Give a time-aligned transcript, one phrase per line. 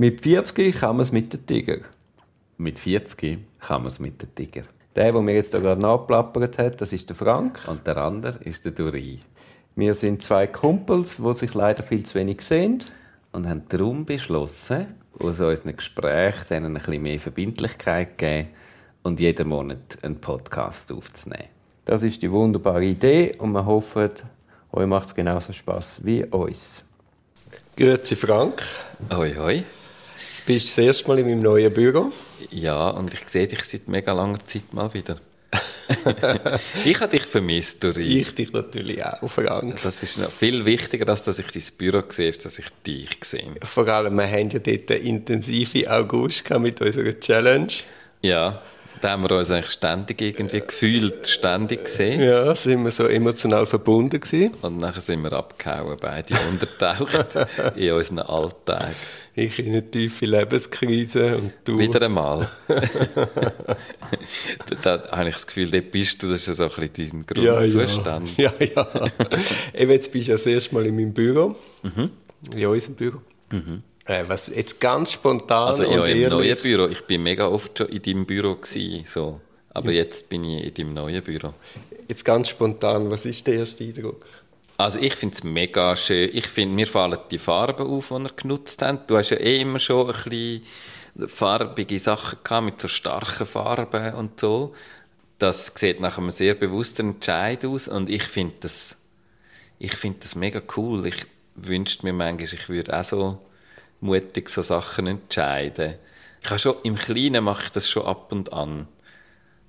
[0.00, 1.80] Mit 40 kann man es mit dem Tiger.
[2.56, 4.62] Mit 40 kann man es mit dem Tiger.
[4.96, 7.60] Der, der mir jetzt hier gerade nachplappert hat, das ist der Frank.
[7.68, 9.20] Und der andere ist der Duri.
[9.76, 12.82] Wir sind zwei Kumpels, die sich leider viel zu wenig sehen.
[13.32, 14.86] Und haben darum beschlossen,
[15.18, 18.48] aus unseren Gesprächen denen ein bisschen mehr Verbindlichkeit zu geben
[19.02, 21.50] und jeden Monat einen Podcast aufzunehmen.
[21.84, 24.12] Das ist die wunderbare Idee und wir hoffen,
[24.72, 26.82] euch macht es genauso Spass wie uns.
[27.76, 28.62] Grüezi Frank.
[29.12, 29.64] Hoi, hoi.
[30.28, 32.12] Jetzt bist du das erste Mal in meinem neuen Büro.
[32.50, 35.16] Ja, und ich sehe dich seit mega langer Zeit mal wieder.
[36.84, 38.20] ich habe dich vermisst, Dori.
[38.20, 39.80] Ich dich natürlich auch, Frank.
[39.82, 43.10] Das ist noch viel wichtiger, als dass ich dein Büro sehe, als dass ich dich
[43.22, 43.54] sehe.
[43.62, 47.72] Vor allem, wir haben ja dort einen intensiven August mit unserer Challenge.
[48.22, 48.62] Ja,
[49.00, 52.20] da haben wir uns eigentlich ständig irgendwie gefühlt, ständig gesehen.
[52.20, 54.54] Ja, sind wir so emotional verbunden gewesen.
[54.60, 57.26] Und nachher sind wir abgehauen, beide untertaucht
[57.76, 58.94] in unseren Alltag.
[59.40, 61.78] Ich in eine tiefe Lebenskrise und du...
[61.78, 62.50] Wieder einmal.
[64.82, 68.36] da habe ich das Gefühl, dort bist du, das ist so ein bisschen dein Grundzustand.
[68.36, 68.66] Ja, ja.
[68.74, 68.88] ja.
[69.72, 71.56] Eben, jetzt bist du ja das erste Mal in meinem Büro.
[71.82, 72.10] Mhm.
[72.54, 73.18] In unserem Büro.
[73.50, 73.82] Mhm.
[74.04, 76.86] Äh, was jetzt ganz spontan Also ja, im neuen Büro.
[76.88, 79.40] Ich bin mega oft schon in deinem Büro gewesen, so.
[79.70, 80.02] Aber ja.
[80.02, 81.54] jetzt bin ich in deinem neuen Büro.
[82.08, 84.26] Jetzt ganz spontan, was ist der erste Eindruck?
[84.80, 86.30] Also ich finde es mega schön.
[86.32, 89.10] Ich finde, mir fallen die Farben auf, die ihr genutzt habt.
[89.10, 94.14] Du hast ja eh immer schon ein bisschen farbige Sachen gehabt, mit so starken Farben
[94.14, 94.74] und so.
[95.38, 98.96] Das sieht nach einem sehr bewussten Entscheid aus und ich finde das,
[99.78, 101.04] ich das mega cool.
[101.06, 103.38] Ich wünschte mir manchmal, ich würde auch so
[104.00, 105.96] mutig so Sachen entscheiden.
[106.42, 108.88] Ich habe schon, im Kleinen mache ich das schon ab und an.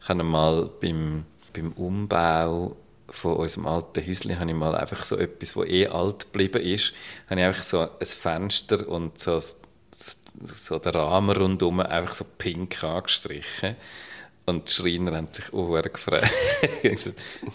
[0.01, 2.77] Ich habe mal beim, beim Umbau
[3.11, 6.93] von unserem alten Häuschen habe ich mal einfach so etwas, das eh alt geblieben ist,
[7.29, 9.39] habe ich einfach so ein Fenster und so,
[10.43, 13.75] so den Rahmen rundherum einfach so pink angestrichen.
[14.45, 16.31] Und die Schreiner haben sich auch gefragt.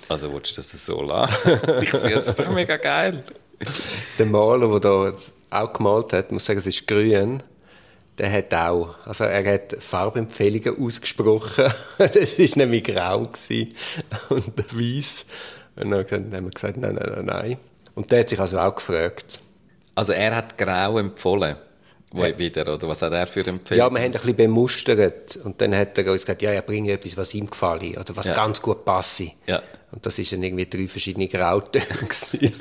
[0.08, 1.60] also willst du das so lassen?
[1.82, 3.24] ich sehe, das doch mega geil.
[4.18, 5.14] Der Maler, der da
[5.50, 7.42] auch gemalt hat, muss sagen, es ist grün,
[8.18, 11.72] der hat auch, also er hat Farbempfehlungen ausgesprochen.
[11.98, 15.26] das war nämlich grau und weiß.
[15.76, 17.56] Und dann haben wir gesagt, nein, nein, nein, nein.
[17.94, 19.40] Und der hat sich also auch gefragt.
[19.94, 21.56] Also er hat grau empfohlen?
[22.14, 22.38] Ja.
[22.38, 23.78] Wieder, oder was hat er für Empfehlungen?
[23.78, 25.36] Ja, wir haben ein bisschen bemustert.
[25.36, 28.28] Und dann hat er uns gesagt, ja, ja, bringe etwas, was ihm gefällt oder was
[28.28, 28.34] ja.
[28.34, 29.32] ganz gut passe.
[29.46, 29.62] Ja.
[29.92, 31.84] Und das waren dann irgendwie drei verschiedene Grautöne.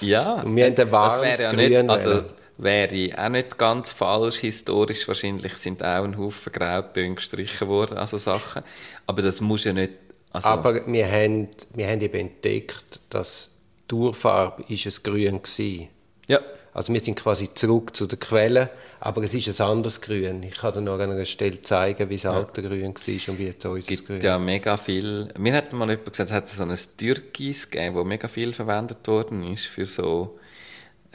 [0.00, 0.34] ja.
[0.34, 1.90] Und wir haben ein warmes ja Grün.
[1.90, 2.22] Also,
[2.58, 4.36] wäre auch nicht ganz falsch.
[4.38, 8.62] Historisch wahrscheinlich sind auch ein Haufen Grautöne gestrichen worden, also Sachen.
[9.06, 9.92] Aber das muss ja nicht...
[10.32, 13.50] Also Aber wir haben, wir haben eben entdeckt, dass
[13.90, 15.88] die Urfarbe ist ein Grün war.
[16.28, 16.40] Ja.
[16.74, 18.68] Also wir sind quasi zurück zu der Quelle,
[19.00, 20.42] aber es ist ein anderes Grün.
[20.42, 22.68] Ich kann dir noch an einer Stelle zeigen, wie das alte ja.
[22.68, 24.20] Grün war und wie jetzt unser gibt Grün.
[24.20, 25.28] ja mega viel...
[25.38, 29.08] Mir hat mal jemand gesagt, es hat so ein Türkis gegeben, das mega viel verwendet
[29.08, 30.38] worden ist für so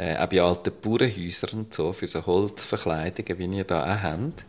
[0.01, 4.45] äh, auch bei alten Bauernhäusern und so, für so Holzverkleidungen, wie ihr da auch habt.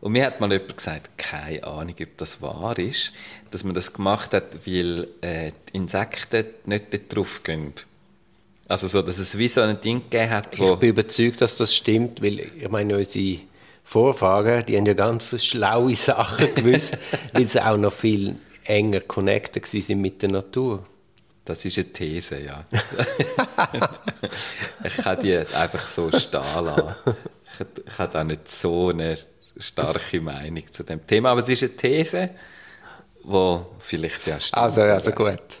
[0.00, 3.12] Und mir hat mal jemand gesagt, keine Ahnung, ob das wahr ist,
[3.50, 7.72] dass man das gemacht hat, weil äh, die Insekten nicht drauf gehen.
[8.68, 10.74] Also so, dass es wie so ein Ding gegeben hat, wo...
[10.74, 13.40] Ich bin überzeugt, dass das stimmt, weil ich meine, unsere
[13.82, 16.96] Vorfahren, die haben ja ganz schlaue Sachen gewusst,
[17.32, 18.36] weil sie auch noch viel
[18.66, 20.84] enger connected sind mit der Natur.
[21.46, 22.64] Das ist eine These, ja.
[24.84, 26.94] ich kann die einfach so stehen lassen.
[27.86, 29.16] Ich habe auch nicht so eine
[29.56, 32.30] starke Meinung zu dem Thema, aber es ist eine These,
[33.22, 34.60] die vielleicht ja stimmt.
[34.60, 35.60] Also, also gut.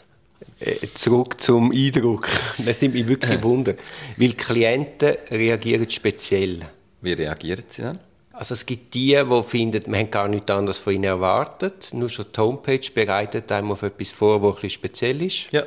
[0.58, 2.28] Äh, zurück zum Eindruck.
[2.58, 3.74] Das nimmt mich wirklich Wunder.
[4.16, 6.68] Weil Klienten reagieren speziell.
[7.00, 7.98] Wie reagieren sie dann?
[8.38, 11.88] Also es gibt die, die finden, man hat gar nichts anderes von ihnen erwartet.
[11.92, 15.50] Nur schon die Homepage bereitet einem auf etwas vor, was etwas speziell ist.
[15.52, 15.62] Ja.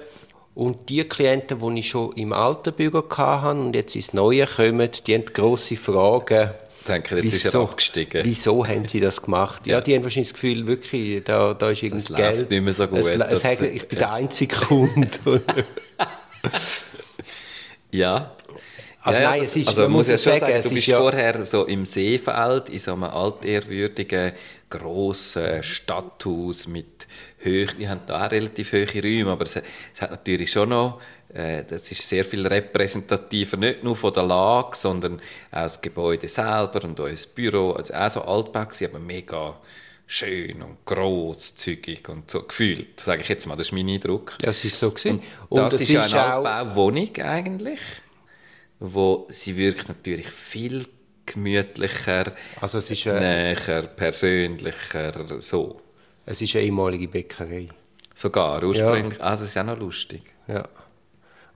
[0.53, 4.89] Und die Klienten, die ich schon im alten Büro hatte und jetzt ins Neue kommen,
[5.07, 6.51] die haben grosse Fragen.
[6.87, 8.21] Denke, jetzt wieso, ist er abgestiegen.
[8.23, 9.65] Wieso haben sie das gemacht?
[9.65, 12.35] Ja, ja, die haben wahrscheinlich das Gefühl, wirklich, da, da ist irgendein Geld.
[12.35, 12.99] läuft nicht mehr so gut.
[12.99, 15.09] Es, es hat, ich bin der einzige Kunde.
[17.91, 18.31] ja,
[19.01, 21.45] also ja, nein, es ist, also man muss ja schon sagen, du bist ja vorher
[21.45, 24.33] so im Seefeld, in so einem altehrwürdigen,
[24.69, 27.07] grossen Stadthaus mit
[27.43, 30.99] hoch, die haben da auch relativ hohe Räume, aber es, es hat natürlich schon noch,
[31.33, 35.15] äh, das ist sehr viel repräsentativer, nicht nur von der Lage, sondern
[35.51, 39.57] auch das Gebäude selber und unser Büro, also auch so altbau aber mega
[40.05, 44.37] schön und großzügig und so gefühlt, sage ich jetzt mal, das ist mein Eindruck.
[44.41, 45.21] Ja, es ist so gewesen.
[45.47, 47.79] Und, und das ist ja eine Altbauwohnung eigentlich
[48.79, 50.85] wo sie wirkt natürlich viel
[51.25, 55.81] gemütlicher, Also es ist, äh, näher, persönlicher, so.
[56.25, 57.67] es ist eine ehemalige Bäckerei.
[58.15, 59.21] Sogar, ursprünglich.
[59.21, 60.23] Ah, das ist auch noch lustig.
[60.47, 60.63] Ja.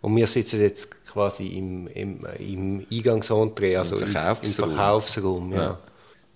[0.02, 4.70] Und wir sitzen jetzt quasi im, im, im Eingangsentrée, also im Verkaufsraum.
[4.70, 5.54] im Verkaufsraum.
[5.54, 5.62] Ja.
[5.64, 5.80] Ja,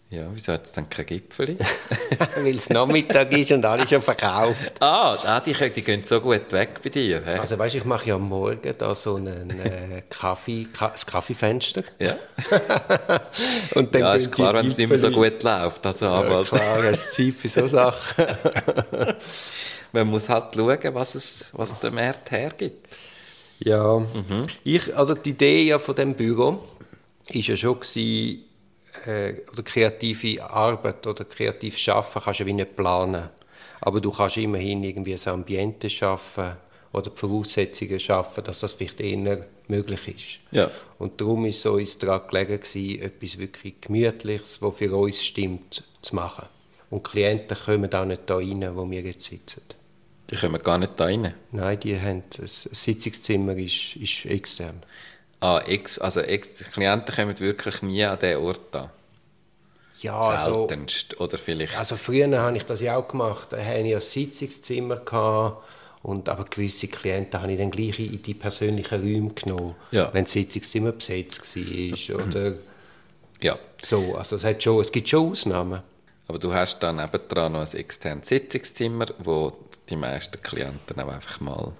[0.09, 1.57] wieso hat es dann kein Gipfeli?
[2.37, 4.73] Weil es Nachmittag ist und alle schon verkauft.
[4.81, 7.21] ah, ah, die, können- die gehen so gut weg bei dir.
[7.25, 7.31] He?
[7.31, 11.83] Also weißt, ich mache ja am Morgen da so einen äh, Kaffee, Ka das Kaffeefenster.
[11.99, 12.15] ja.
[13.75, 15.85] Und dann ja, ist klar, wenn es nicht mehr so gut läuft.
[15.85, 18.25] Also, Ja, aber klar, hast du Zeit für so Sachen.
[19.91, 22.97] man muss halt schauen, was, es, was der Markt hergibt.
[23.59, 24.47] Ja, Mhm.
[24.63, 26.63] ich, also die Idee ja von dem Büro
[27.29, 28.43] ist ja schon gewesen,
[29.05, 33.29] äh, oder kreative Arbeit oder kreativ schaffen kannst du wie nicht planen.
[33.81, 36.53] Aber du kannst immerhin irgendwie ein Ambiente schaffen
[36.93, 40.55] oder die Voraussetzungen schaffen, dass das vielleicht eher möglich ist.
[40.55, 40.71] Ja.
[40.97, 45.83] Und darum ist so uns daran gelegen gewesen, etwas wirklich Gemütliches, was für uns stimmt,
[46.01, 46.45] zu machen.
[46.89, 49.61] Und die Klienten kommen auch nicht da rein, wo wir jetzt sitzen.
[50.29, 51.33] Die kommen gar nicht da rein.
[51.51, 54.81] Nein, die haben, das Sitzungszimmer ist, ist extern.
[55.39, 58.91] Ah, ex, also ex, Klienten kommen wirklich nie an diesen Ort da.
[59.99, 61.19] Ja, also, Seltenst.
[61.19, 61.77] Oder vielleicht.
[61.77, 63.53] also früher habe ich das ja auch gemacht.
[63.53, 65.63] Da hatte ich ein Sitzungszimmer gehabt,
[66.03, 70.13] und aber gewisse Klienten habe ich dann gleich in die persönlichen Räume genommen, Ja.
[70.13, 72.53] wenn das Sitzungszimmer besetzt war oder
[73.41, 73.57] ja.
[73.83, 74.15] so.
[74.15, 75.81] Also es, hat schon, es gibt schon Ausnahmen.
[76.27, 79.51] Aber du hast dann nebendran noch ein externes Sitzungszimmer, wo
[79.89, 81.73] die meisten Klienten auch einfach mal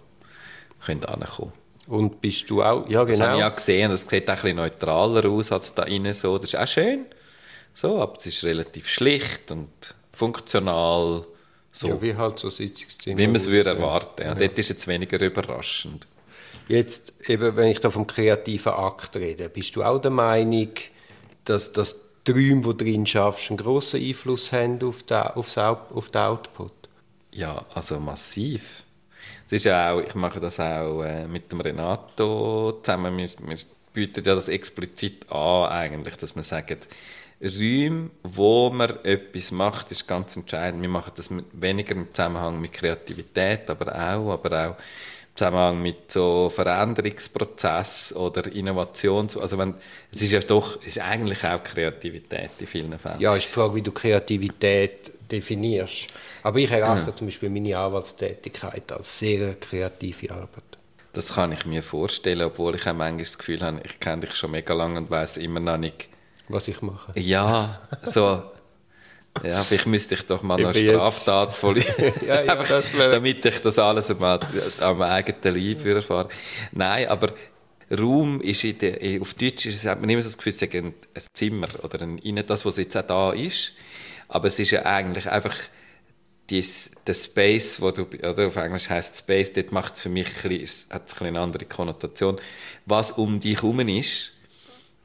[0.85, 1.53] können ankommen
[1.87, 3.39] Und bist du auch, ja Das habe ich genau.
[3.39, 6.37] ja gesehen, das sieht auch ein bisschen neutraler aus als da innen so.
[6.37, 7.05] Das ist auch schön,
[7.73, 9.69] so, aber es ist relativ schlicht und
[10.11, 11.25] funktional,
[11.71, 13.17] so, Ja, wie halt so Sitzungszimmer.
[13.17, 14.23] wie man es würde erwarten.
[14.23, 14.35] Ja.
[14.35, 16.07] Dort ist jetzt weniger überraschend.
[16.67, 20.71] Jetzt, eben, wenn ich da vom kreativen Akt rede, bist du auch der Meinung,
[21.45, 21.71] dass,
[22.27, 26.73] die Räume, die drin schaffst, einen grossen Einfluss haben auf den, auf den Output?
[27.31, 28.83] Ja, also massiv.
[29.47, 33.17] Es ist ja auch, ich mache das auch äh, mit dem Renato zusammen.
[33.17, 33.57] Wir, wir
[33.93, 36.77] bieten ja das explizit an, eigentlich, dass wir sagen,
[37.41, 40.81] Räume, wo man etwas macht, ist ganz entscheidend.
[40.81, 46.11] Wir machen das weniger im Zusammenhang mit Kreativität, aber auch, aber auch im Zusammenhang mit
[46.11, 49.29] so Veränderungsprozess oder Innovation.
[49.39, 49.75] Also wenn,
[50.11, 53.21] es ist ja doch, es ist eigentlich auch Kreativität in vielen Fällen.
[53.21, 56.07] Ja, die Frage, wie du Kreativität definierst.
[56.47, 60.63] Aber ich erachte zum Beispiel meine Anwaltstätigkeit als sehr kreative Arbeit.
[61.11, 64.33] Das kann ich mir vorstellen, obwohl ich auch manchmal das Gefühl habe, ich kenne dich
[64.33, 66.07] schon mega lange und weiß immer noch nicht.
[66.47, 67.11] Was ich mache.
[67.19, 68.43] Ja, so.
[69.43, 70.95] Ja, vielleicht müsste ich doch mal eine Eben jetzt.
[70.95, 71.79] Straftat voll.
[72.25, 74.39] Ja, ja, Einfach, das wär- damit ich das alles einmal
[74.79, 76.29] am eigenen Leib erfahre.
[76.71, 77.33] Nein, aber
[77.91, 80.59] Raum ist in der, auf Deutsch ist es, hat man immer so das Gefühl, es
[80.59, 83.73] sei ein, ein Zimmer oder ein, das, was jetzt auch da ist.
[84.29, 85.53] Aber es ist ja eigentlich einfach
[86.49, 90.27] dies, der Space, wo du, oder auf Englisch heißt Space, dort macht es für mich
[90.27, 92.37] ein bisschen, es hat ein bisschen eine andere Konnotation.
[92.85, 94.33] Was um dich herum ist,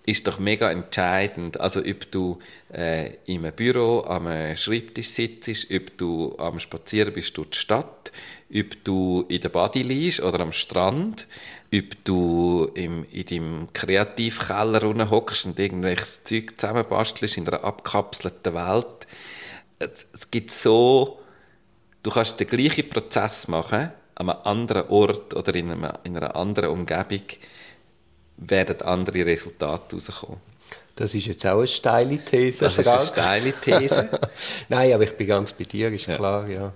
[0.04, 1.60] ist doch mega entscheidend.
[1.60, 2.38] Also, ob du
[2.72, 8.10] äh, einem Büro am äh, Schreibtisch sitzt, ob du am Spazieren bist durch die Stadt,
[8.52, 11.28] ob du in der Body liegst oder am Strand,
[11.72, 18.54] ob du im, in deinem Kreativkeller unten hockst und irgendwelches Zeug zusammenbastelst in einer abkapselten
[18.54, 19.06] Welt.
[19.78, 21.21] Es, es gibt so,
[22.02, 26.36] du kannst den gleichen Prozess machen an einem anderen Ort oder in, einem, in einer
[26.36, 27.22] anderen Umgebung
[28.36, 30.40] werden andere Resultate rauskommen.
[30.96, 32.58] Das ist jetzt auch eine steile These.
[32.60, 34.08] Das ist eine steile These.
[34.68, 36.72] Nein, aber ich bin ganz bei dir, ist klar, ja.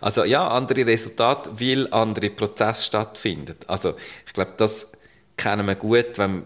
[0.00, 3.56] Also ja, andere Resultate, weil andere Prozesse stattfinden.
[3.66, 3.94] Also
[4.26, 4.92] ich glaube, das
[5.36, 6.42] kennen wir gut, wenn,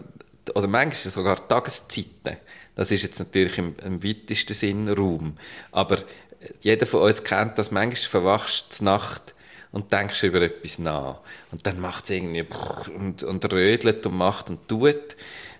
[0.55, 2.37] oder manchmal sogar Tageszeiten.
[2.75, 5.37] Das ist jetzt natürlich im, im weitesten Sinn Raum.
[5.71, 5.97] Aber
[6.61, 9.33] jeder von uns kennt das, manchmal verwachst du Nacht
[9.71, 11.19] und denkst über etwas nach.
[11.51, 12.45] Und dann macht es irgendwie
[12.95, 15.15] und, und rödelt und macht und tut.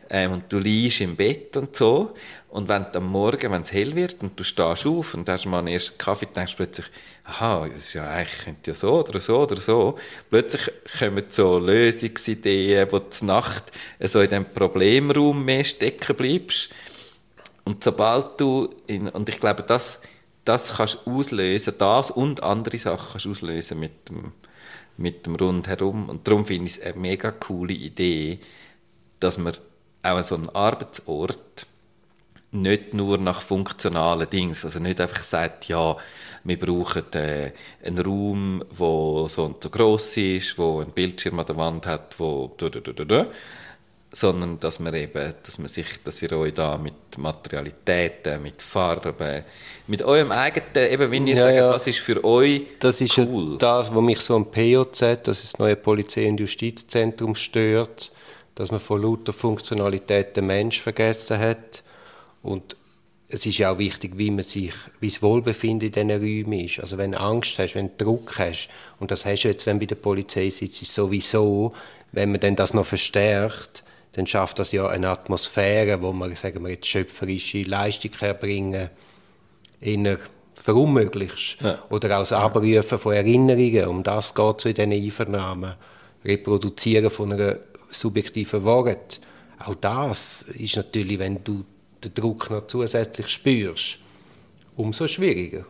[0.09, 2.13] Ähm, und du liegst im Bett und so.
[2.49, 5.59] Und wenn am Morgen, wenn es hell wird und du stehst auf und hast mal
[5.59, 6.87] einen ersten Kaffee, denkst du plötzlich,
[7.23, 9.97] aha, das ist ja eigentlich könnte ja so oder so oder so.
[10.29, 10.69] Plötzlich
[10.99, 13.71] kommen so Lösungsideen, wo du Nacht
[14.01, 16.69] so in diesem Problemraum mehr stecken bleibst.
[17.63, 20.01] Und sobald du, in, und ich glaube, das,
[20.45, 24.31] das kannst du auslösen, das und andere Sachen kannst du auslösen mit dem,
[24.97, 26.09] mit dem Rundherum.
[26.09, 28.39] Und darum finde ich es eine mega coole Idee,
[29.19, 29.53] dass man
[30.03, 31.67] auch so einen Arbeitsort
[32.53, 35.95] nicht nur nach funktionalen Dingen, also nicht einfach sagt, ja,
[36.43, 41.45] wir brauchen äh, einen Raum, wo so und so gross ist, wo ein Bildschirm an
[41.45, 42.53] der Wand hat, wo
[44.13, 49.43] sondern dass man eben, dass man sich, dass ihr euch da mit Materialitäten, mit Farben,
[49.87, 51.69] mit eurem eigenen, eben wenn ihr Ja, sagt, ja.
[51.69, 53.51] was ist für euch Das ist cool.
[53.53, 58.11] ja das, was mich so am POZ, das ist das neue Polizei- und Justizzentrum, stört,
[58.55, 61.81] dass man von lauter Funktionalität den Mensch vergessen hat.
[62.43, 62.75] Und
[63.29, 66.81] es ist ja auch wichtig, wie man sich, wie das Wohlbefinden in diesen Räumen ist.
[66.81, 68.67] Also wenn du Angst hast, wenn du Druck hast,
[68.99, 71.71] und das hast du jetzt, wenn du bei der Polizei sitzt, ist sowieso,
[72.11, 76.63] wenn man dann das noch verstärkt, dann schafft das ja eine Atmosphäre, wo man, sagen
[76.63, 78.89] wir jetzt, schöpferische Leistung erbringen kann
[79.81, 80.19] eher
[80.53, 81.61] verunmöglichst.
[81.61, 81.83] Ja.
[81.89, 85.73] Oder auch das Abrufen von Erinnerungen, um das geht es in diesen Einvernahmen.
[86.23, 87.57] Reproduzieren von einer
[87.89, 89.19] subjektiven Wort.
[89.59, 91.65] Auch das ist natürlich, wenn du
[92.03, 93.97] den Druck noch zusätzlich spürst,
[94.75, 95.65] umso schwieriger.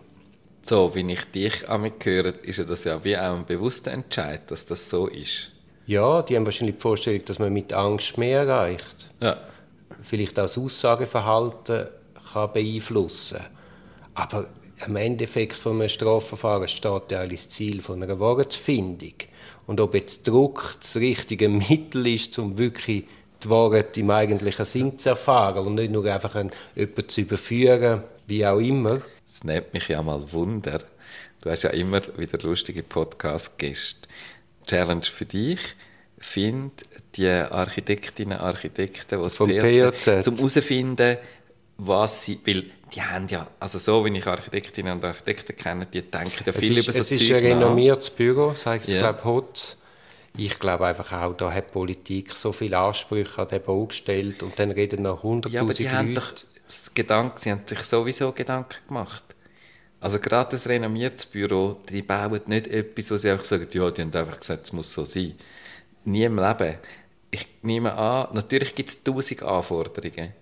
[0.62, 4.66] So, wie ich dich an höre, ist das ja wie auch ein bewusster Entscheid, dass
[4.66, 5.52] das so ist.
[5.88, 9.10] Ja, die haben wahrscheinlich die Vorstellung, dass man mit Angst mehr erreicht.
[9.20, 9.38] Ja.
[10.04, 11.88] vielleicht auch das Aussageverhalten
[12.34, 13.40] kann beeinflussen
[14.14, 14.48] Aber
[14.86, 19.14] im Endeffekt von einem Strafverfahren steht ja das Ziel von einer Wortfindung.
[19.68, 23.06] Und ob jetzt Druck das richtige Mittel ist, um wirklich
[23.44, 28.04] die Worte im eigentlichen Sinn zu erfahren und nicht nur einfach einen, jemanden zu überführen,
[28.28, 29.02] wie auch immer.
[29.30, 30.80] Es nimmt mich ja mal Wunder.
[31.42, 34.08] Du hast ja immer wieder lustige Podcast-Gäste.
[34.66, 35.60] Challenge für dich.
[36.18, 36.74] Find
[37.16, 40.24] die Architektinnen und Architekten, die das POZ, POZ.
[40.26, 41.18] zum herausfinden,
[41.78, 46.04] was sie, weil die haben ja, also so wie ich Architektinnen und Architekten kenne, die
[46.04, 49.00] denken ja viel ist, über so es ist ein renommiertes Büro, sagt es, Ja.
[49.00, 49.78] glaube Hotz.
[50.38, 54.44] Ich glaube einfach auch, da hat die Politik so viele Ansprüche an den Bau gestellt
[54.44, 55.96] und dann reden noch 100'000 Ja, aber die Leute.
[55.98, 56.34] haben doch
[56.68, 59.24] das Gedanke, sie haben sich sowieso Gedanken gemacht.
[60.02, 64.02] Also gerade das renommiertes Büro, die bauen nicht etwas, wo sie einfach sagen, ja, die
[64.02, 65.36] haben einfach gesagt, es muss so sein.
[66.06, 66.76] Nie im Leben.
[67.30, 70.34] Ich nehme an, natürlich gibt es tausend Anforderungen.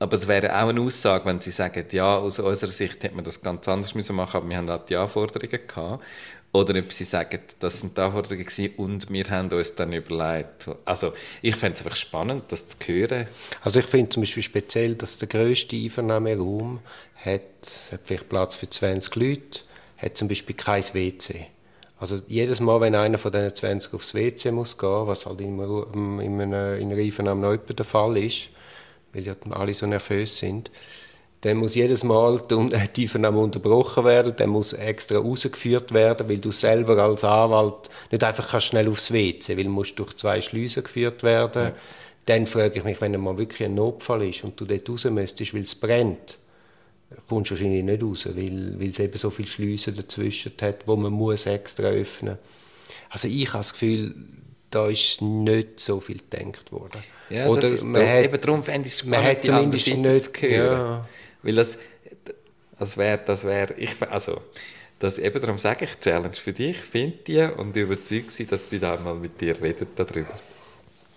[0.00, 3.22] Aber es wäre auch eine Aussage, wenn sie sagen, ja, aus unserer Sicht hätte man
[3.24, 6.04] das ganz anders müssen machen, aber wir haben auch die Anforderungen gehabt.
[6.52, 8.44] Oder ob sie sagen, das sind die Anforderungen
[8.76, 10.68] und wir haben uns dann überlegt.
[10.84, 13.28] Also ich fände es einfach spannend, das zu hören.
[13.62, 16.80] Also ich finde zum Beispiel speziell, dass der grösste Einvernahmeraum
[17.24, 17.42] hat,
[17.92, 19.60] hat vielleicht Platz für 20 Leute,
[19.98, 21.46] hat zum Beispiel kein WC.
[22.00, 25.60] Also jedes Mal, wenn einer von diesen 20 aufs WC muss gehen, was halt in
[25.60, 25.86] einer,
[26.20, 28.48] in in einer Einvernahme der Fall ist,
[29.12, 30.70] weil ja alle so nervös sind,
[31.42, 36.52] dann muss jedes Mal die Einvernahme unterbrochen werden, dann muss extra rausgeführt werden, weil du
[36.52, 40.82] selber als Anwalt nicht einfach kannst schnell aufs WC, weil du musst durch zwei Schleusen
[40.82, 41.72] geführt werden.
[42.26, 45.54] Dann frage ich mich, wenn mal wirklich ein Notfall ist und du dort raus müsstest,
[45.54, 46.38] weil es brennt,
[47.28, 50.94] kommst du wahrscheinlich nicht raus, weil, weil es eben so viele Schleusen dazwischen hat, wo
[50.96, 52.36] man muss extra öffnen
[53.08, 54.14] Also ich habe das Gefühl,
[54.68, 57.02] da ist nicht so viel gedacht worden.
[57.30, 59.86] Ja, Oder das ist man doch, hat- eben darum fände ich es man hat zumindest
[59.96, 60.78] nicht- zu hören.
[60.78, 61.08] ja.
[61.42, 61.78] Weil das,
[62.78, 64.40] das wäre, das wäre, ich, also,
[64.98, 68.78] das eben darum sage ich, Challenge für dich, find die und überzeug sie, dass die
[68.78, 70.32] da mal mit dir reden darüber.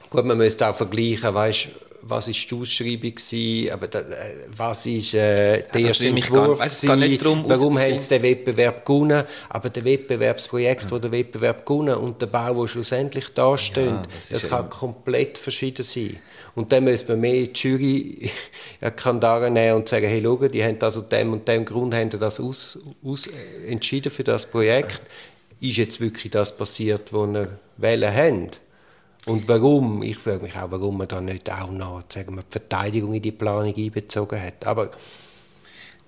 [0.10, 1.70] Gut, man müsste auch vergleichen, weißt,
[2.06, 6.30] was ist die Ausschreibung gewesen, aber da, äh, was ist äh, der das erste mich
[6.30, 11.00] gar- Entwurf weißt, nicht darum, warum haben sie den Wettbewerb gewonnen, aber der Wettbewerbsprojekt, wo
[11.00, 15.38] der Wettbewerb gewonnen und der Bau, der schlussendlich da steht, Ja, das das, kann komplett
[15.38, 16.20] verschieden sein.
[16.56, 18.32] Und dann müsste man mehr die Jury
[18.82, 21.96] an Kandare nehmen und sagen, hey, schau, die haben das aus dem und dem Grund
[21.96, 23.28] haben das aus, aus,
[23.68, 25.04] entschieden für das Projekt.
[25.60, 28.50] Ist jetzt wirklich das passiert, was wir wählen haben?
[29.26, 30.04] Und warum?
[30.04, 33.22] Ich frage mich auch, warum man da nicht auch noch sagen wir, die Verteidigung in
[33.22, 34.66] die Planung einbezogen hat.
[34.68, 34.92] Aber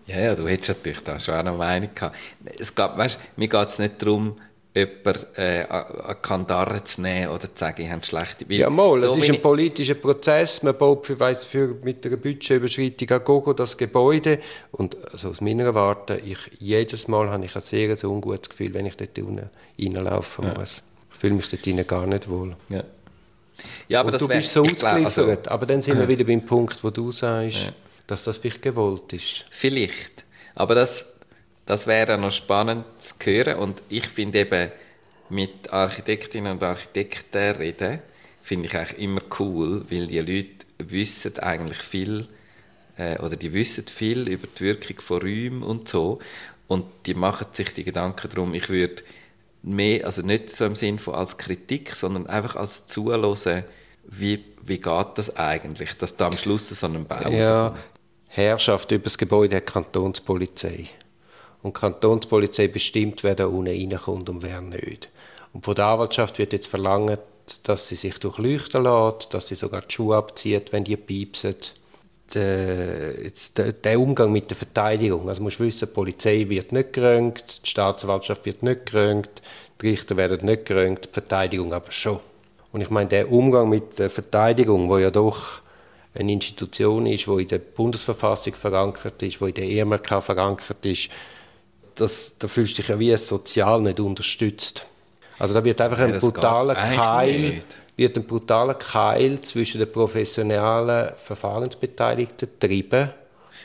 [0.07, 2.15] Ja, ja, du hättest natürlich da schon auch eine Meinung gehabt.
[2.59, 4.35] Es geht, weißt, mir geht es nicht darum,
[4.75, 8.47] jemanden äh, an Kandare zu nehmen oder zu sagen, ich habe schlechte...
[8.49, 10.61] weil ja, mal, so es ist ein politischer Prozess.
[10.63, 14.39] Man baut für, weiss, für mit einer Budgetüberschreitung an Gogo das Gebäude.
[14.71, 18.73] Und also aus meiner Warte, ich, jedes Mal habe ich ein sehr ein ungutes Gefühl,
[18.73, 20.81] wenn ich dort unten reinlaufen muss.
[21.11, 22.55] Ich fühle mich dort drinnen gar nicht wohl.
[22.69, 22.83] Ja.
[23.87, 25.47] Ja, aber Und das du wär- bist so glaub, also- ausgeliefert.
[25.47, 27.71] aber dann sind wir wieder beim Punkt, wo du sagst,
[28.07, 29.45] dass das vielleicht gewollt ist.
[29.49, 30.25] Vielleicht.
[30.55, 31.14] Aber das,
[31.65, 33.57] das wäre noch spannend zu hören.
[33.57, 34.71] Und ich finde eben,
[35.29, 37.99] mit Architektinnen und Architekten reden,
[38.43, 42.27] finde ich eigentlich immer cool, weil die Leute wissen eigentlich viel,
[42.97, 46.19] äh, oder die wissen viel über die Wirkung von Räumen und so.
[46.67, 49.03] Und die machen sich die Gedanken darum, ich würde
[49.63, 53.63] mehr, also nicht so im Sinn von als Kritik, sondern einfach als Zuhören,
[54.03, 57.75] wie, wie geht das eigentlich, dass da am Schluss so ein Bau Ja.
[58.27, 60.89] Herrschaft über das Gebäude hat die Kantonspolizei.
[61.65, 65.09] Und die Kantonspolizei bestimmt, wer da unten reinkommt und wer nicht.
[65.51, 67.19] Und von der Anwaltschaft wird jetzt verlangt,
[67.63, 71.55] dass sie sich durchleuchten lässt, dass sie sogar die Schuhe abzieht, wenn die piepsen.
[72.35, 75.27] Der, jetzt, der, der Umgang mit der Verteidigung.
[75.27, 79.29] Also musst wissen, die Polizei wird nicht gerönt, die Staatsanwaltschaft wird nicht gerönt,
[79.81, 82.19] die Richter werden nicht gerönt, die Verteidigung aber schon.
[82.73, 85.61] Und ich meine, der Umgang mit der Verteidigung, wo ja doch
[86.13, 91.09] eine Institution ist, die in der Bundesverfassung verankert ist, die in der EMRK verankert ist,
[91.95, 94.85] das, da fühlst du dich ja wie sozial nicht unterstützt.
[95.37, 97.59] Also da wird einfach ja, ein brutaler Keil,
[97.95, 103.09] wird ein brutaler Keil zwischen den professionellen Verfahrensbeteiligten getrieben.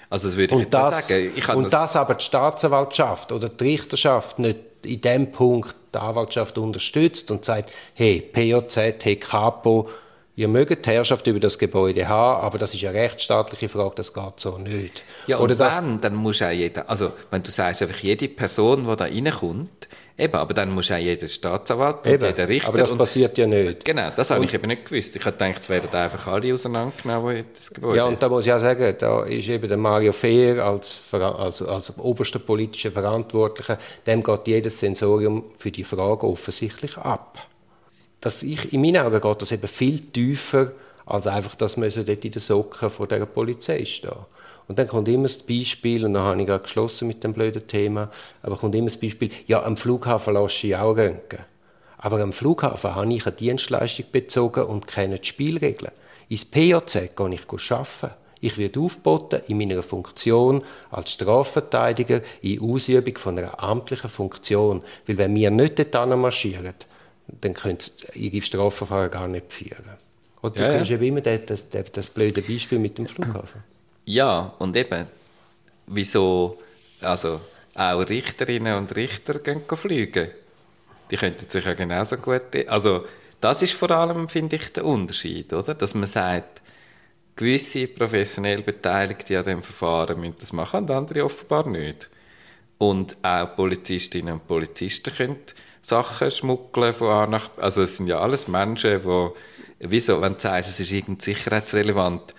[0.09, 1.33] Also das würde ich und das, sagen.
[1.37, 5.99] Ich und das, das aber die Staatsanwaltschaft oder die Richterschaft nicht in dem Punkt die
[5.99, 9.89] Anwaltschaft unterstützt und sagt, hey, POZ, hey, Capo,
[10.41, 14.15] ihr mögt die Herrschaft über das Gebäude haben, aber das ist eine rechtsstaatliche Frage, das
[14.15, 15.03] geht so nicht.
[15.27, 18.87] Ja, und Oder wenn, dann muss auch jeder, also wenn du sagst, einfach jede Person,
[18.87, 22.69] die da reinkommt, Eben, aber dann muss auch jeder Staatsanwalt und jeder Richter...
[22.69, 23.87] aber das passiert ja nicht.
[23.87, 25.17] Genau, das habe ich eben nicht gewusst.
[25.17, 27.97] Ich habe gedacht, es werden einfach alle auseinandergenommen, das Gebäude.
[27.97, 31.63] Ja, und da muss ich auch sagen, da ist eben der Mario Fehr als, als,
[31.63, 37.50] als oberster politischer Verantwortlicher, dem geht jedes Sensorium für die Frage offensichtlich ab.
[38.21, 40.73] Das ich, in meinen Augen geht das eben viel tiefer,
[41.07, 44.12] als einfach, dass man dort in den Socken vor der Polizei stehen.
[44.69, 47.67] Und dann kommt immer das Beispiel, und dann habe ich gerade geschlossen mit dem blöden
[47.67, 48.11] Thema,
[48.43, 51.41] aber kommt immer das Beispiel, ja, am Flughafen lasse ich auch röntgen.
[51.99, 55.93] Aber am Flughafen habe ich eine Dienstleistung bezogen und kenne die Spielregeln.
[56.29, 58.15] Ins POZ gehe ich arbeiten.
[58.41, 64.83] Ich werde aufgeboten in meiner Funktion als Strafverteidiger in Ausübung von einer amtlichen Funktion.
[65.07, 66.75] Weil wenn wir nicht dort marschieren,
[67.41, 69.99] dann können sie ihre Strafverfahren gar nicht führen.
[70.41, 73.63] Und du ja, kennst ja immer das, das, das blöde Beispiel mit dem Flughafen.
[74.07, 75.07] Ja, und eben,
[75.87, 76.59] wieso,
[77.01, 77.41] also
[77.75, 80.29] auch Richterinnen und Richter gehen fliegen.
[81.11, 83.05] Die könnten sich ja genauso gut, also
[83.41, 85.75] das ist vor allem, finde ich, der Unterschied, oder?
[85.75, 86.61] Dass man sagt,
[87.37, 92.11] gewisse professionell Beteiligte an dem Verfahren müssen das machen und andere offenbar nicht.
[92.78, 95.39] Und auch Polizistinnen und Polizisten können
[95.82, 99.28] Sachen schmuggeln von A nach Also es sind ja alles Menschen, die,
[99.80, 102.34] wieso, wenn du sagst, es ist irgendwie sicherheitsrelevant,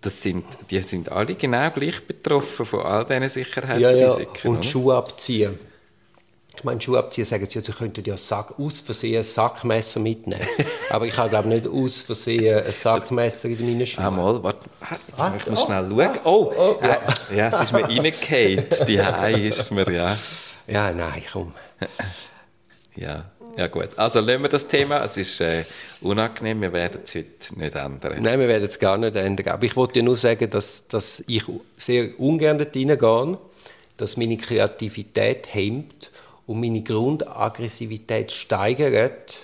[0.00, 3.98] das sind, die sind alle genau gleich betroffen von all diesen Sicherheitsrisiken.
[3.98, 4.50] Ja, ja.
[4.50, 4.62] Und oder?
[4.62, 5.58] Schuhe abziehen.
[6.56, 10.46] Ich meine, Schuhe abziehen sagen sie, sie könnten ja Sack, aus Versehen ein Sackmesser mitnehmen.
[10.90, 14.04] Aber ich habe, glaube nicht aus Versehen ein Sackmesser in meinen Schuhen.
[14.04, 14.68] Ah, mal, warte,
[15.08, 16.18] jetzt ah, möchte schnell oh, schauen.
[16.24, 16.94] Oh, oh ja.
[17.30, 18.66] Äh, ja, es ist mir reingefallen.
[18.86, 20.16] Die Hai ist mir, ja.
[20.66, 21.52] Ja, nein, komm.
[22.98, 23.30] Ja.
[23.56, 25.04] Ja gut, also lassen wir das Thema.
[25.04, 25.64] Es ist äh,
[26.00, 28.22] unangenehm, wir werden es heute nicht ändern.
[28.22, 29.48] Nein, wir werden es gar nicht ändern.
[29.48, 31.42] Aber ich wollte nur sagen, dass, dass ich
[31.76, 33.38] sehr ungern dort reingehe,
[33.96, 36.10] dass meine Kreativität hemmt
[36.46, 39.40] und meine Grundaggressivität steigert.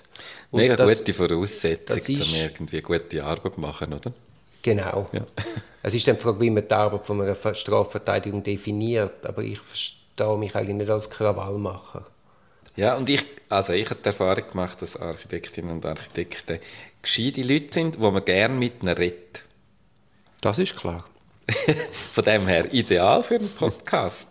[0.53, 4.13] Und Mega das, gute Voraussetzung, um irgendwie gute Arbeit zu machen, oder?
[4.63, 5.09] Genau.
[5.13, 5.27] Ja.
[5.83, 9.27] Es ist dann die Frage, wie man die Arbeit von einer Strafverteidigung definiert.
[9.27, 12.07] Aber ich verstehe mich eigentlich nicht als Krawallmacher.
[12.77, 16.59] Ja, und ich, also ich habe die Erfahrung gemacht, dass Architektinnen und Architekten
[17.03, 19.45] gescheite Leute sind, wo man gerne mit ihnen redet.
[20.41, 21.05] Das ist klar.
[22.13, 24.29] Von dem her ideal für einen Podcast.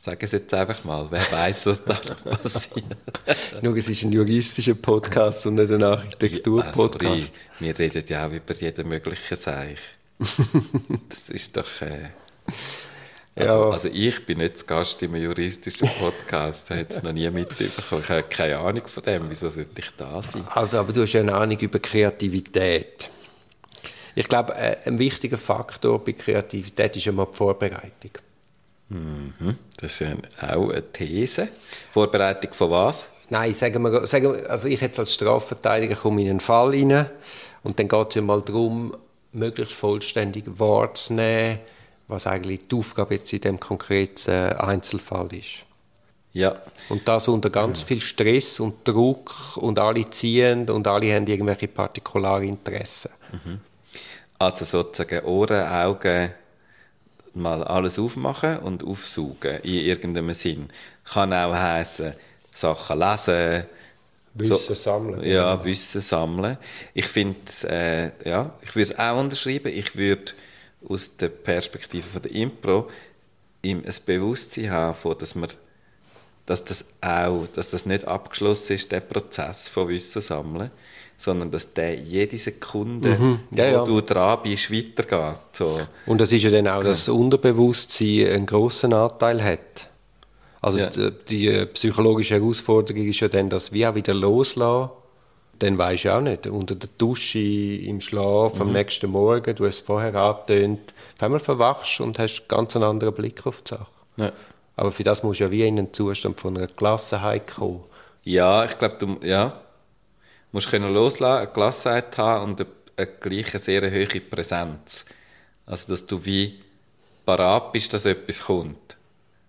[0.00, 2.84] Sagen Sie jetzt einfach mal, wer weiß, was da noch passiert.
[3.62, 7.04] Nur, es ist ein juristischer Podcast und nicht ein Architektur-Podcast.
[7.04, 9.78] Also, wir reden ja auch über jeden möglichen Seich.
[11.08, 11.82] das ist doch...
[11.82, 12.10] Äh,
[13.34, 13.70] also, ja.
[13.70, 18.02] also ich bin nicht Gast in einem juristischen Podcast, habe es noch nie mitbekommen.
[18.02, 20.44] Ich habe keine Ahnung von dem, wieso sollte ich da sein?
[20.48, 23.08] Also, aber du hast ja eine Ahnung über Kreativität.
[24.14, 28.10] Ich glaube, äh, ein wichtiger Faktor bei Kreativität ist immer die Vorbereitung.
[28.90, 29.56] Mhm.
[29.78, 30.14] Das ist ja
[30.54, 31.48] auch eine These.
[31.90, 33.08] Vorbereitung von was?
[33.30, 37.06] Nein, sagen wir, sagen wir also ich jetzt als Strafverteidiger komme in einen Fall rein
[37.62, 38.94] und dann geht es ja mal darum,
[39.32, 41.60] möglichst vollständig wahrzunehmen,
[42.12, 45.64] was eigentlich die Aufgabe jetzt in dem konkreten äh, Einzelfall ist.
[46.32, 46.62] Ja.
[46.88, 51.68] Und das unter ganz viel Stress und Druck und alle ziehen und alle haben irgendwelche
[51.68, 53.10] Partikularinteressen.
[53.32, 53.60] Mhm.
[54.38, 56.32] Also sozusagen Ohren, Augen,
[57.34, 60.68] mal alles aufmachen und aufsaugen in irgendeinem Sinn.
[61.04, 62.14] Kann auch heißen
[62.52, 63.66] Sachen lesen,
[64.34, 65.24] Wissen so, sammeln.
[65.24, 65.62] Ja.
[65.62, 66.56] Wissen sammeln.
[66.94, 69.70] Ich finde, äh, ja, ich würde es auch unterschreiben.
[69.72, 70.32] Ich würde
[70.88, 72.88] aus der Perspektive von der Impro
[73.62, 75.48] ihm ein Bewusstsein haben, dass man
[76.46, 80.70] dass das auch, dass das nicht abgeschlossen ist, der Prozess von Wissen sammeln,
[81.16, 83.38] sondern dass der jede Sekunde, mhm.
[83.52, 83.84] ja, wo ja.
[83.84, 85.38] du dran bist, weitergeht.
[85.52, 85.80] So.
[86.06, 89.88] Und das ist ja dann auch, dass das Unterbewusstsein einen grossen Anteil hat.
[90.60, 94.90] Also die, die, psychologische Herausforderung ist ja dann, dass wir auch wieder loslassen
[95.58, 99.76] Dann weisst du auch nicht, unter der Dusche, im Schlaf, am nächsten Morgen, du hast
[99.76, 103.86] es vorher angetönt, auf einmal verwachst und hast ganz einen anderen Blick auf die Sache.
[104.16, 104.32] Ja.
[104.76, 107.84] Aber für das musst du ja wie in einen Zustand von einer Gelassenheit kommen.
[108.24, 109.60] Ja, ich glaube, du ja,
[110.50, 115.04] musst können loslassen, eine Gelassenheit haben und eine, eine gleiche sehr hohe Präsenz.
[115.66, 116.60] Also, dass du wie
[117.24, 118.96] parat bist, dass etwas kommt.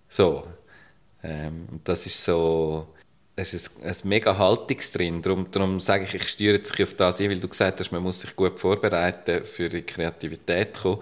[0.10, 0.44] So.
[1.24, 2.88] Ähm, und das ist so,
[3.36, 5.22] es ist ein, mega Haltungs drin.
[5.22, 8.04] Darum, darum sage ich, ich steuere sich auf das ein, weil du gesagt hast, man
[8.04, 11.00] muss sich gut vorbereiten, für die Kreativität kommen.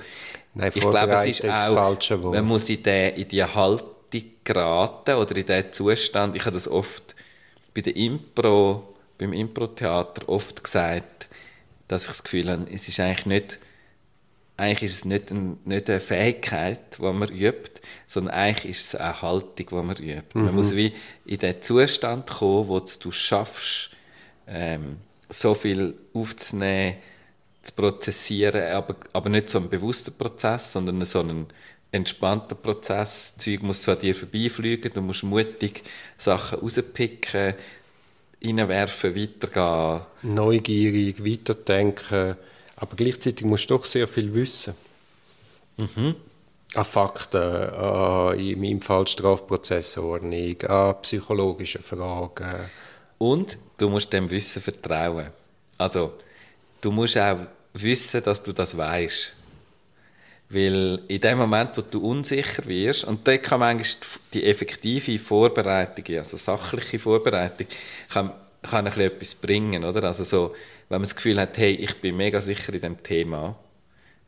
[0.54, 2.36] Nein, ich glaube, es ist auch, falsche Wort.
[2.36, 6.36] man muss in die, in die Haltung geraten oder in diesen Zustand.
[6.36, 7.15] Ich habe das oft
[7.74, 11.28] bei der Impro, beim Impro-Theater oft gesagt,
[11.88, 13.60] dass ich das Gefühl habe, es ist eigentlich nicht,
[14.62, 18.95] eigentlich ist es nicht, ein, nicht eine Fähigkeit, die man übt, sondern eigentlich ist es
[18.95, 20.38] eine Haltung, die man übt.
[20.45, 20.93] Man muss wie
[21.26, 23.91] in den Zustand kommen, wo du schaffst,
[24.47, 24.97] ähm,
[25.30, 26.97] so viel aufzunehmen,
[27.63, 31.47] zu prozessieren, aber, aber nicht so ein bewusster Prozess, sondern so ein
[31.91, 33.34] entspannter Prozess.
[33.36, 35.84] Das Zeug muss so an dir vorbeifliegen, du musst mutig
[36.17, 37.54] Sachen rauspicken,
[38.43, 40.02] reinwerfen, weitergehen.
[40.24, 42.36] Neugierig, weiterdenken,
[42.82, 44.74] aber gleichzeitig musst du doch sehr viel wissen.
[46.74, 52.56] An Fakten, an, in meinem Fall Strafprozessordnung, an psychologischen Fragen.
[53.20, 55.28] Und du musst dem Wissen vertrauen.
[55.78, 56.13] Also,
[56.82, 57.38] du musst auch
[57.74, 59.34] wissen, dass du das weißt.
[60.50, 66.17] Weil in dem Moment, wo du unsicher wirst, und da kann manchmal die effektive Vorbereitung,
[66.17, 67.67] also sachliche Vorbereitung,
[68.10, 68.32] kann,
[68.69, 70.04] kann ein bisschen etwas bringen, oder?
[70.04, 70.54] Also so,
[70.89, 73.58] wenn man das Gefühl hat, hey, ich bin mega sicher in dem Thema,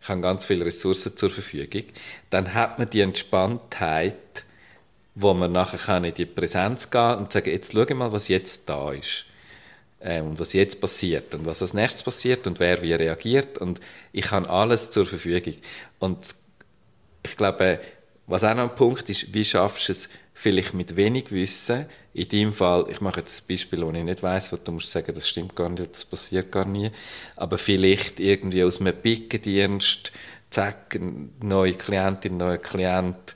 [0.02, 1.84] ich habe ganz viele Ressourcen zur Verfügung,
[2.30, 4.44] dann hat man die Entspanntheit,
[5.16, 8.68] wo man nachher kann in die Präsenz gehen und sagen, jetzt schau mal, was jetzt
[8.68, 9.26] da ist
[10.02, 13.80] ähm, und was jetzt passiert und was als nächstes passiert und wer wie reagiert und
[14.12, 15.56] ich habe alles zur Verfügung.
[16.00, 16.36] Und
[17.24, 17.80] ich glaube,
[18.28, 22.30] was auch noch ein Punkt ist, wie schaffst du es vielleicht mit wenig Wissen, in
[22.30, 25.14] deinem Fall, ich mache jetzt ein Beispiel, wo ich nicht weiß, wo du musst sagen,
[25.14, 26.92] das stimmt gar nicht, das passiert gar nie,
[27.36, 30.12] aber vielleicht irgendwie aus einem Pickendienst,
[30.50, 31.00] zack,
[31.42, 33.36] neue Klientin, neuer Klient,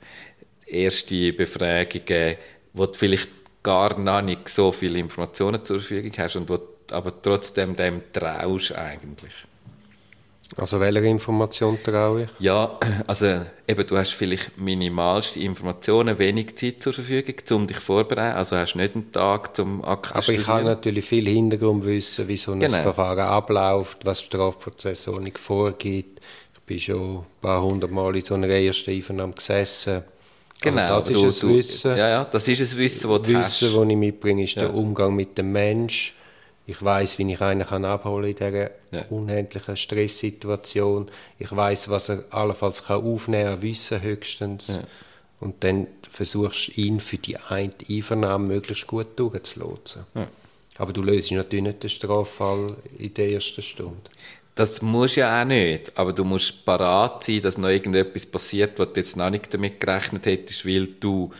[0.66, 2.36] erste Befragungen,
[2.72, 3.30] wo du vielleicht
[3.62, 6.58] gar noch nicht so viele Informationen zur Verfügung hast und wo
[6.90, 9.34] aber trotzdem dem traust eigentlich.
[10.56, 12.28] Also welcher Information traue ich?
[12.38, 13.26] Ja, also
[13.66, 18.36] eben, du hast vielleicht minimalste Informationen, wenig Zeit zur Verfügung, um dich vorzubereiten.
[18.36, 22.52] Also hast nicht einen Tag zum Akten Aber ich habe natürlich viel Hintergrundwissen, wie so
[22.52, 22.82] ein Genau.
[22.82, 26.18] Verfahren abläuft, was Strafprozessordnung vorgibt.
[26.54, 30.02] Ich bin schon ein paar hundert Mal in so einer ersten Einvernahme gesessen.
[30.60, 31.90] Genau, also das du- ist ein du- Wissen.
[31.96, 33.62] Ja, ja, das ist ein Wissen, das du hast.
[33.62, 36.14] Wissen, das ich mitbringe, ist der Umgang mit dem Mensch.
[36.68, 39.04] Ich weiß, wie ich einen kann abholen in dieser Ja.
[39.08, 41.06] unendlichen Stresssituation.
[41.38, 44.78] Ich weiß, was er allenfalls kann aufnehmen kann, an Wissen höchstens.
[45.40, 50.04] Und dann versuchst du ihn für die eine Einvernahme möglichst gut durchzulotsen.
[50.76, 53.96] Aber du löst natürlich nicht den Straffall in der ersten Stunde.
[54.54, 58.78] Das musst du ja auch nicht, aber du musst parat sein, dass noch irgendetwas passiert,
[58.78, 61.32] was du jetzt noch nicht damit gerechnet hättest, weil du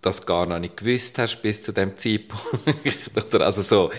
[0.00, 2.44] das gar noch nicht gewusst hast bis zu dem Zeitpunkt.
[3.34, 3.90] Oder also so,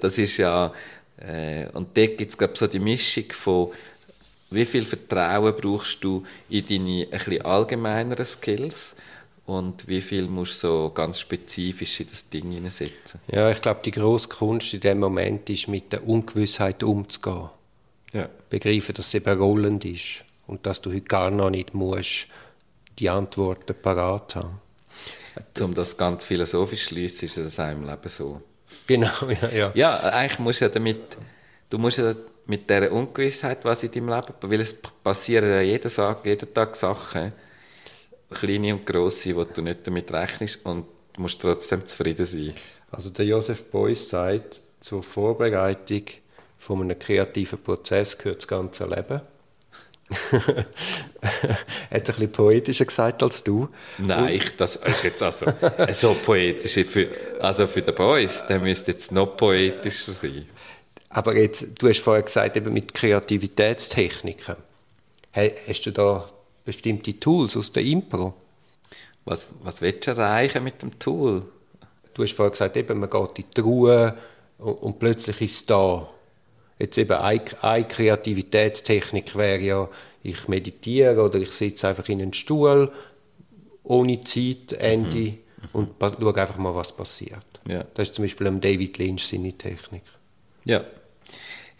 [0.00, 0.72] das ist ja,
[1.18, 3.70] äh, und dort gibt es, glaube so die Mischung von,
[4.50, 8.96] wie viel Vertrauen brauchst du in deine ein bisschen allgemeineren Skills
[9.46, 13.20] und wie viel musst du so ganz spezifisch in das Ding hineinsetzen.
[13.30, 17.50] Ja, ich glaube, die grosse Kunst in dem Moment ist, mit der Ungewissheit umzugehen.
[18.12, 18.26] Ja.
[18.48, 22.26] begreifen, dass es eben rollend ist und dass du heute gar noch nicht musst
[22.98, 24.60] die Antworten parat haben.
[25.60, 28.40] Um das ganz philosophisch zu schliessen, ist das im Leben so.
[28.86, 29.10] Genau,
[29.42, 29.72] ja, ja.
[29.74, 31.16] Ja, eigentlich musst du ja damit,
[31.70, 32.14] du musst ja
[32.46, 36.74] mit dieser Ungewissheit, was in deinem Leben, weil es passieren ja jeden Tag, jeden Tag
[36.76, 37.32] Sachen,
[38.30, 42.54] kleine und grosse, wo du nicht damit rechnest und du musst trotzdem zufrieden sein.
[42.90, 46.04] Also der Josef Beuys sagt, zur Vorbereitung
[46.58, 49.20] von einem kreativen Prozess gehört das ganze Leben.
[50.30, 50.66] er hat
[51.90, 53.68] ein bisschen poetischer gesagt als du.
[53.98, 55.46] Nein, ich, das ist jetzt also
[55.92, 56.86] so poetisch.
[56.86, 57.08] Für,
[57.40, 60.46] also für den Boys, der müsste jetzt noch poetischer sein.
[61.10, 64.56] Aber jetzt, du hast vorher gesagt, eben mit Kreativitätstechniken.
[65.32, 66.28] Hast du da
[66.64, 68.34] bestimmte Tools aus der Impro?
[69.24, 71.44] Was, was willst du erreichen mit dem Tool?
[72.14, 74.16] Du hast vorher gesagt, eben, man geht in die Ruhe
[74.58, 76.08] und, und plötzlich ist es da.
[76.78, 79.88] Jetzt eben eine, eine Kreativitätstechnik wäre ja,
[80.22, 82.90] ich meditiere oder ich sitze einfach in einen Stuhl
[83.82, 85.38] ohne Zeit, Ende
[85.72, 87.44] und pa- schaue einfach mal, was passiert.
[87.68, 87.84] Ja.
[87.94, 90.02] Das ist zum Beispiel am David Lynch seine Technik.
[90.64, 90.84] Ja.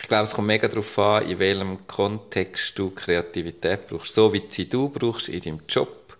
[0.00, 4.14] Ich glaube, es kommt mega darauf an, in welchem Kontext du Kreativität brauchst.
[4.14, 6.16] So wie sie du brauchst in deinem Job,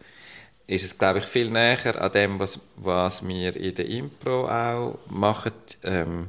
[0.67, 4.99] ist es, glaube ich, viel näher an dem, was, was wir in der Impro auch
[5.09, 5.53] machen,
[5.85, 6.29] ähm,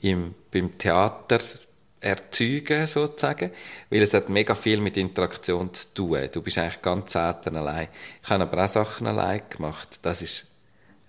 [0.00, 1.38] im, beim Theater
[2.00, 3.50] erzeugen, sozusagen.
[3.90, 6.28] Weil es hat mega viel mit Interaktion zu tun.
[6.32, 7.88] Du bist eigentlich ganz selten allein.
[8.22, 10.00] Ich habe aber auch Sachen allein gemacht.
[10.02, 10.46] Das ist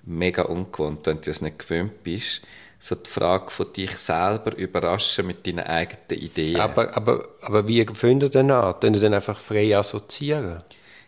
[0.03, 2.41] mega ungewohnt, wenn du das nicht gewöhnt bist.
[2.79, 6.59] So die Frage von dich selber überraschen mit deinen eigenen Ideen.
[6.59, 8.79] Aber, aber, aber wie findet ihr denn an?
[8.79, 10.57] Können ihr dann einfach frei assoziieren?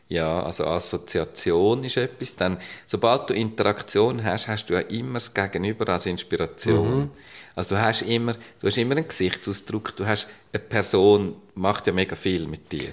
[0.07, 2.35] Ja, also Assoziation ist etwas.
[2.35, 6.99] Dann, sobald du Interaktion hast, hast du ja immer das Gegenüber als Inspiration.
[6.99, 7.09] Mhm.
[7.55, 11.93] Also du hast immer, du hast immer einen Gesichtsausdruck, du hast eine Person, macht ja
[11.93, 12.89] mega viel mit dir.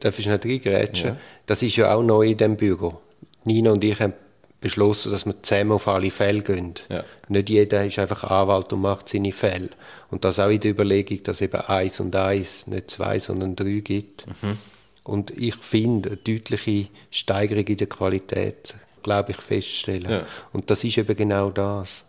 [0.00, 1.10] Darf ich nicht reingrätschen?
[1.10, 1.16] Ja.
[1.46, 3.00] Das ist ja auch neu in diesem Büro.
[3.44, 4.14] Nina und ich haben
[4.60, 6.74] beschlossen, dass wir zusammen auf alle Fälle gehen.
[6.88, 7.04] Ja.
[7.28, 9.70] Nicht jeder ist einfach Anwalt und macht seine Fälle.
[10.10, 13.80] Und das auch in der Überlegung, dass eben eins und eins, nicht zwei, sondern drei
[13.80, 14.26] gibt.
[14.42, 14.58] Mhm.
[15.04, 20.10] Und ich finde, eine deutliche Steigerung in der Qualität, glaube ich, feststellen.
[20.10, 20.26] Ja.
[20.52, 22.02] Und das ist eben genau das.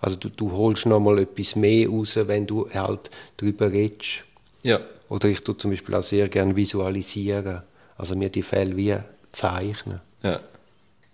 [0.00, 4.24] Also du, du holst noch mal etwas mehr raus, wenn du halt darüber redest.
[4.62, 4.80] Ja.
[5.08, 7.62] Oder ich tue zum Beispiel auch sehr gerne visualisieren.
[7.96, 8.96] Also mir die Fälle wie
[9.32, 10.00] zeichnen.
[10.22, 10.40] Ja.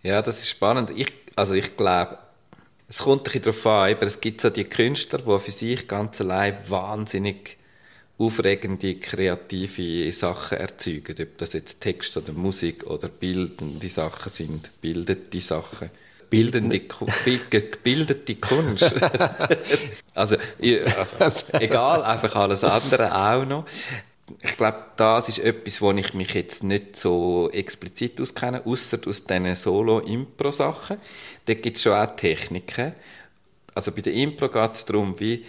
[0.02, 0.90] Ja, das ist spannend.
[0.94, 2.18] Ich, also ich glaube,
[2.88, 5.88] es kommt ein bisschen darauf an, aber es gibt so die Künstler, die für sich
[5.88, 7.56] ganz allein wahnsinnig
[8.18, 11.16] aufregende, kreative Sachen erzeugen.
[11.20, 15.90] Ob das jetzt Text oder Musik oder bildende Sachen sind, bildete Sachen.
[16.34, 16.80] Bildende,
[17.48, 18.92] gebildete Kunst.
[20.14, 20.36] also,
[21.20, 23.66] also, egal, einfach alles andere auch noch.
[24.42, 29.22] Ich glaube, das ist etwas, wo ich mich jetzt nicht so explizit auskenne, außer aus
[29.22, 30.96] diesen Solo-Impro-Sachen.
[31.44, 32.94] Da gibt es schon auch Techniken.
[33.72, 35.44] Also bei der Impro geht es darum, wie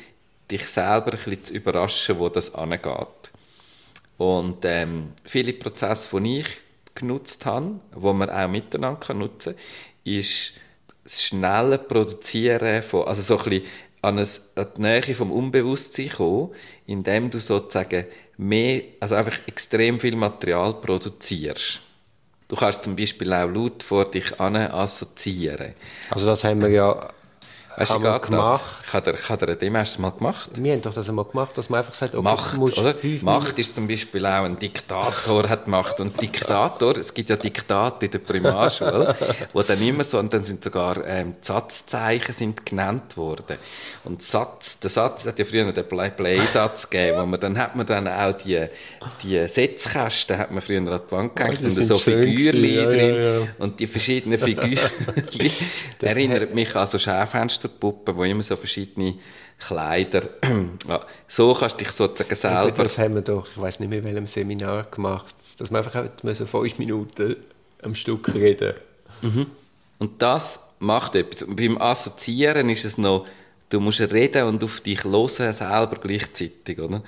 [0.52, 3.32] dich selber ein bisschen zu überraschen, wo das angeht.
[4.20, 6.48] Und ähm, viele Prozesse, die ich
[6.94, 9.64] genutzt habe, wo man auch miteinander nutzen kann,
[10.04, 10.54] ist
[11.06, 13.62] das schnelle Produzieren von, also so ein
[14.02, 16.50] an, ein, an die Nähe vom Unbewusstsein kommen,
[16.86, 18.06] indem du sozusagen
[18.38, 21.82] mehr, also einfach extrem viel Material produzierst.
[22.48, 25.74] Du kannst zum Beispiel auch laut vor dich an assoziieren.
[26.12, 27.08] Also das haben wir ja
[27.78, 28.32] Weißt du, gemacht.
[28.32, 28.62] Das?
[28.88, 30.50] Ich habe ich habe dem erst mal gemacht.
[30.56, 32.96] Wir haben doch das einmal gemacht, dass man einfach sagt, okay, Macht, oder?
[33.22, 36.00] Macht ist zum Beispiel auch ein Diktator hat Macht.
[36.00, 39.16] Und Diktator, es gibt ja Diktate in der Primarschule,
[39.54, 43.58] wo dann immer so, und dann sind sogar ähm, Satzzeichen sind genannt worden.
[44.06, 47.86] Und Satz, der Satz hat ja früher den Play-Satz gegeben, wo man dann hat man
[47.86, 48.66] dann auch die,
[49.24, 53.16] die Setzkästen hat man früher an die Wand gehängt oh, und so Figürchen ja, drin.
[53.16, 53.48] Ja, ja.
[53.60, 54.90] Und die verschiedenen Figürchen
[56.02, 59.16] erinnert mich an so Schaufenster Monsterpuppe, wo immer so verschiedene
[59.60, 60.24] Kleider.
[60.88, 62.84] ja, so kannst du dich sozusagen selber.
[62.84, 66.06] Das haben wir doch, ich weiß nicht mehr, in welchem Seminar gemacht, dass man einfach
[66.34, 67.38] so fünf Minuten
[67.82, 68.74] am Stück reden.
[69.22, 69.48] Mhm.
[70.00, 71.44] Und das macht etwas.
[71.44, 73.26] Und beim Assoziieren ist es noch,
[73.70, 77.02] du musst reden und auf dich hören selber gleichzeitig, oder?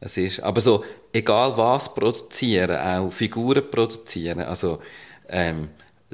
[0.00, 4.80] Es ist, aber so, egal was produzieren, auch Figuren produzieren, also
[5.28, 5.68] ähm,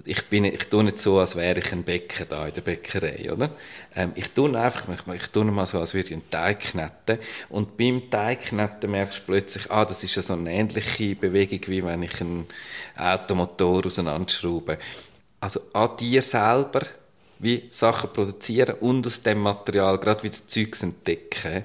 [0.05, 3.33] ich bin, ich tue nicht so, als wäre ich ein Bäcker da in der Bäckerei,
[3.33, 3.51] oder?
[3.95, 7.19] Ähm, ich tue einfach, ich, ich tue mal so, als würde ich einen Teig kneten.
[7.49, 11.61] Und beim Teig kneten merkst du plötzlich, ah, das ist ja so eine ähnliche Bewegung,
[11.67, 12.47] wie wenn ich einen
[12.97, 14.79] Automotor auseinanderschraube.
[15.41, 16.83] Also an dir selber
[17.39, 21.65] wie Sachen produzieren und aus dem Material gerade wieder Zeugs entdecken.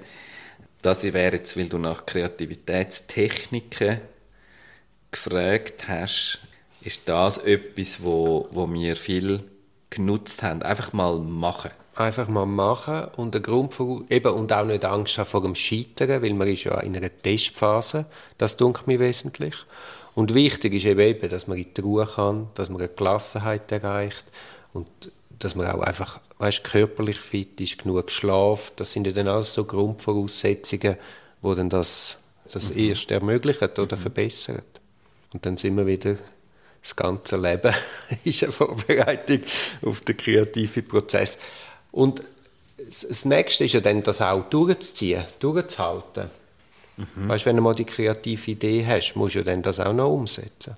[0.82, 4.02] Das wäre jetzt, weil du nach Kreativitätstechniken
[5.10, 6.40] gefragt hast,
[6.84, 9.44] ist das etwas, wo, wo wir viel
[9.90, 10.62] genutzt haben.
[10.64, 11.72] Einfach mal machen.
[11.96, 15.54] Einfach mal machen und der Grund für, eben, und auch nicht Angst haben vor dem
[15.54, 18.06] Scheitern, weil man ist ja in einer Testphase.
[18.38, 19.56] Das dunkelt mir wesentlich.
[20.16, 24.26] Und wichtig ist eben, dass man in die Ruhe kann, dass man eine Gelassenheit erreicht
[24.74, 24.88] und
[25.40, 28.74] dass man auch einfach weißt, körperlich fit ist, genug Schlaf.
[28.76, 30.98] Das sind ja dann alles so Grundvoraussetzungen,
[31.44, 32.18] die dann das,
[32.52, 32.80] das mhm.
[32.80, 34.02] erst ermöglichen oder mhm.
[34.02, 34.62] verbessern.
[35.34, 36.18] Und dann sind wir wieder
[36.84, 37.74] das ganze Leben
[38.24, 39.40] ist eine Vorbereitung
[39.86, 41.40] auf den kreativen Prozess.
[41.92, 42.22] Und
[42.78, 46.30] das Nächste ist ja dann, das auch durchzuziehen, durchzuhalten.
[46.98, 47.30] Mhm.
[47.30, 50.76] Weißt, wenn du mal die kreative Idee hast, musst du dann das auch noch umsetzen.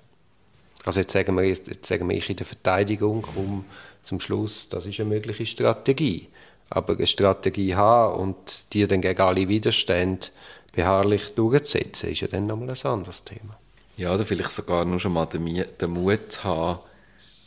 [0.84, 3.64] Also jetzt sagen wir, jetzt sagen wir ich in der Verteidigung, um
[4.04, 6.28] zum Schluss, das ist eine mögliche Strategie.
[6.70, 10.28] Aber eine Strategie haben und die dann gegen alle Widerstände
[10.72, 13.58] beharrlich durchzusetzen, ist ja dann nochmal ein anderes Thema.
[13.96, 15.42] Ja, oder vielleicht sogar nur schon mal den,
[15.90, 16.78] Mut haben,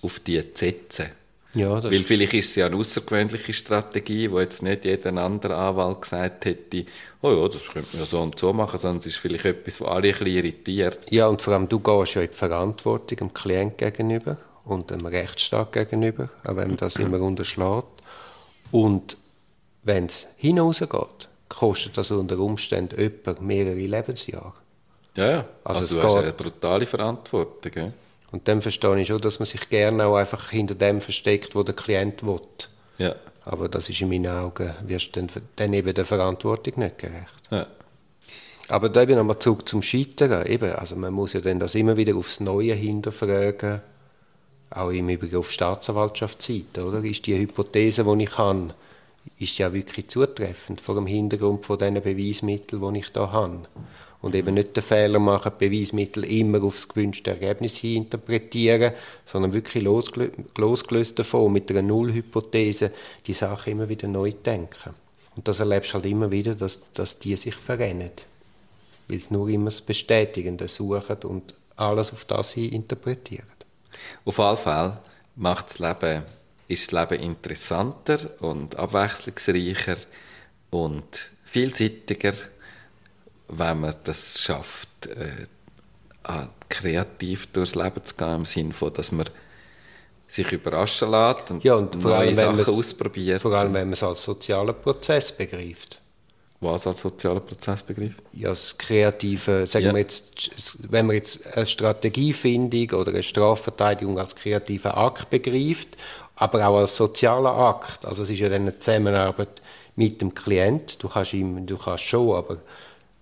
[0.02, 1.12] auf die zu setzen.
[1.54, 5.56] Ja, das Weil vielleicht ist es ja eine außergewöhnliche Strategie, wo jetzt nicht jeder andere
[5.56, 6.86] Anwalt gesagt hätte,
[7.22, 9.88] oh ja, das könnte man so und so machen, sondern es ist vielleicht etwas, was
[9.88, 11.00] alle ein bisschen irritiert.
[11.10, 15.04] Ja, und vor allem du gehst ja in die Verantwortung dem Klient gegenüber und dem
[15.06, 18.04] Rechtsstaat gegenüber, auch wenn man das immer unterschlägt.
[18.72, 19.18] Und
[19.82, 24.54] wenn es hinausgeht, kostet das unter Umständen etwa mehrere Lebensjahre.
[25.20, 25.46] Ja, ja.
[25.64, 27.72] Also Also, du hast geht- eine brutale Verantwortung.
[27.72, 27.94] Gell?
[28.32, 31.64] Und dann verstehe ich schon, dass man sich gerne auch einfach hinter dem versteckt, wo
[31.64, 32.40] der Klient will.
[33.00, 33.16] Ja.
[33.46, 37.34] Aber das ist in meinen Augen, wirst du dann, dann eben der Verantwortung nicht gerecht.
[37.52, 37.66] ja.
[38.72, 40.46] Aber da eben nochmal zurück zum Scheitern.
[40.46, 43.82] Eben, also man muss ja dann das immer wieder aufs Neue hinterfragen.
[44.70, 47.04] Auch im Übrigen auf Staatsanwaltschaftsseite, oder?
[47.04, 48.76] Ist die Hypothese, die ich habe,
[49.40, 53.62] ist ja wirklich zutreffend vor dem Hintergrund von diesen Beweismitteln, die ich da habe.
[54.22, 58.92] Und eben nicht den Fehler machen, Beweismittel immer aufs gewünschte Ergebnis hin interpretieren,
[59.24, 62.92] sondern wirklich losgelö losgelöst davon, mit einer Nullhypothese,
[63.26, 64.94] die Sache immer wieder neu denken.
[65.38, 68.12] Und das erlebst du halt immer wieder, dass, dass die sich verrennen
[69.10, 73.48] weil sie nur immer das Bestätigende suchen und alles auf das hin interpretieren.
[74.24, 75.00] Auf jeden Fall
[75.36, 76.24] macht das Leben,
[76.68, 79.98] ist das Leben interessanter und abwechslungsreicher
[80.70, 82.34] und vielseitiger,
[83.50, 85.46] wenn man das schafft, äh,
[86.70, 89.26] kreativ durchs Leben zu gehen, im Sinne von, dass man
[90.28, 93.42] sich überraschen lässt und, Ja, und vor neue allem, wenn Sachen ausprobiert.
[93.42, 96.00] Vor allem, wenn man es als sozialen Prozess begreift.
[96.62, 98.16] Was als sozialer Prozessbegriff?
[98.34, 99.94] Ja, das kreative, sagen Ja.
[99.94, 100.52] wir jetzt,
[100.90, 105.98] wenn man jetzt eine Strategiefindung oder eine Strafverteidigung als kreativen Akt begreift,
[106.36, 108.06] aber auch als sozialer Akt.
[108.06, 109.62] Also es ist ja dann eine Zusammenarbeit
[109.96, 111.02] mit dem Klient.
[111.02, 112.58] Du kannst ihm, du kannst schon, aber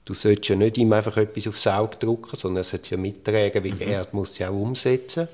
[0.07, 2.97] du solltest ja nicht ihm einfach etwas aufs Auge drücken, sondern er sollte es ja
[2.97, 5.27] mittragen, weil er muss es ja auch umsetzen.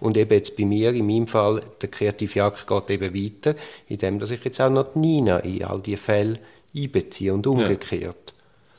[0.00, 3.54] Und eben jetzt bei mir, in meinem Fall, der kreative Akt geht eben weiter,
[3.88, 6.38] indem dass ich jetzt auch noch die Nina in all diese Fälle
[6.76, 8.34] einbeziehe und umgekehrt.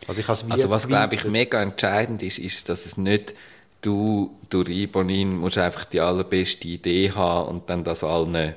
[0.08, 3.34] Also, ich wie Also was glaube ich mega entscheidend ist, ist, dass es nicht
[3.82, 8.54] du durch Ibonin musst einfach die allerbeste Idee haben und dann das allen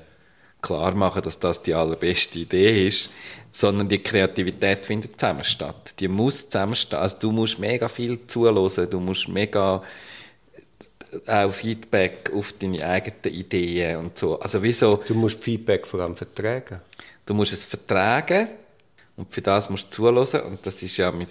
[0.62, 3.10] klar machen, dass das die allerbeste Idee ist,
[3.52, 5.94] sondern die Kreativität findet zusammen statt.
[5.98, 7.00] Die muss zusammen statt.
[7.00, 9.82] Also du musst mega viel zuhören, du musst mega
[11.26, 14.38] auch Feedback auf deine eigenen Ideen und so.
[14.38, 16.80] Also wieso Du musst Feedback vor allem vertragen.
[17.26, 18.48] Du musst es vertragen
[19.16, 20.42] und für das musst du zuhören.
[20.42, 21.26] Und das ist ja mein,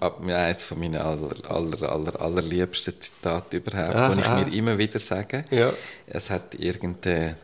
[0.00, 4.76] ab- eines von meinen aller, aller, aller, allerliebsten Zitate überhaupt, Ah, die ich mir immer
[4.78, 5.44] wieder sage.
[5.50, 5.72] Ja.
[6.06, 7.36] Es hat irgendeine,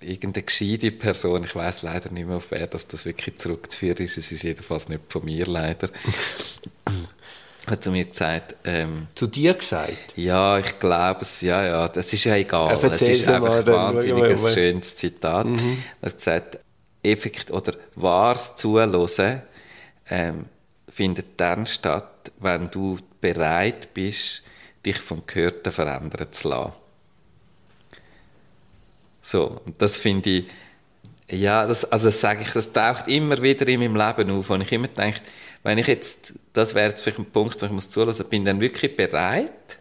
[0.00, 4.16] irgendeine gescheite Person, ich weiß leider nicht mehr, auf wer das, das wirklich zurückzuführen ist.
[4.18, 5.88] Es ist jedenfalls nicht von mir leider.
[7.66, 10.16] hat zu mir gesagt, ähm, Zu dir gesagt.
[10.16, 12.78] ja, ich glaube es, ja, ja, das ist ja egal.
[12.90, 14.54] Es ist einfach ein dann wahnsinnig schauen wir ein mal.
[14.54, 15.46] schönes Zitat.
[15.46, 15.82] Mhm.
[16.00, 16.58] Er hat gesagt,
[17.02, 19.42] effekt oder wahres Zuhören
[20.08, 20.46] ähm,
[20.88, 24.44] findet dann statt, wenn du bereit bist,
[24.84, 26.72] dich vom Gehörten verändern zu lassen.
[29.30, 30.44] So, und das finde ich,
[31.30, 34.62] ja, das, also das sage ich, das taucht immer wieder in meinem Leben auf, und
[34.62, 35.20] ich immer denke,
[35.62, 38.60] wenn ich jetzt, das wäre jetzt vielleicht ein Punkt, wo ich muss zuhören, bin dann
[38.60, 39.78] wirklich bereit,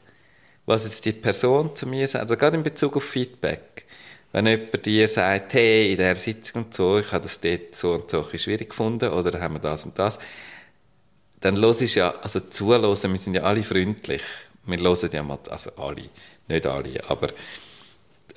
[0.68, 3.86] was jetzt die Person zu mir sagt, also gerade in Bezug auf Feedback.
[4.32, 7.94] Wenn jemand dir sagt, hey, in der Sitzung und so, ich habe das dort so
[7.94, 10.20] und so schwierig gefunden, oder haben wir das und das,
[11.40, 14.22] dann los ich ja, also zuhören, wir sind ja alle freundlich.
[14.68, 16.04] Wir hören ja mal, also alle,
[16.48, 17.30] nicht alle, aber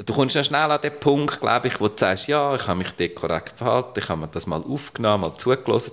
[0.05, 2.79] du kommst ja schnell an den Punkt, glaube ich, wo du sagst, ja, ich habe
[2.79, 5.93] mich dort korrekt verhalten, ich habe mir das mal aufgenommen, mal zugelassen,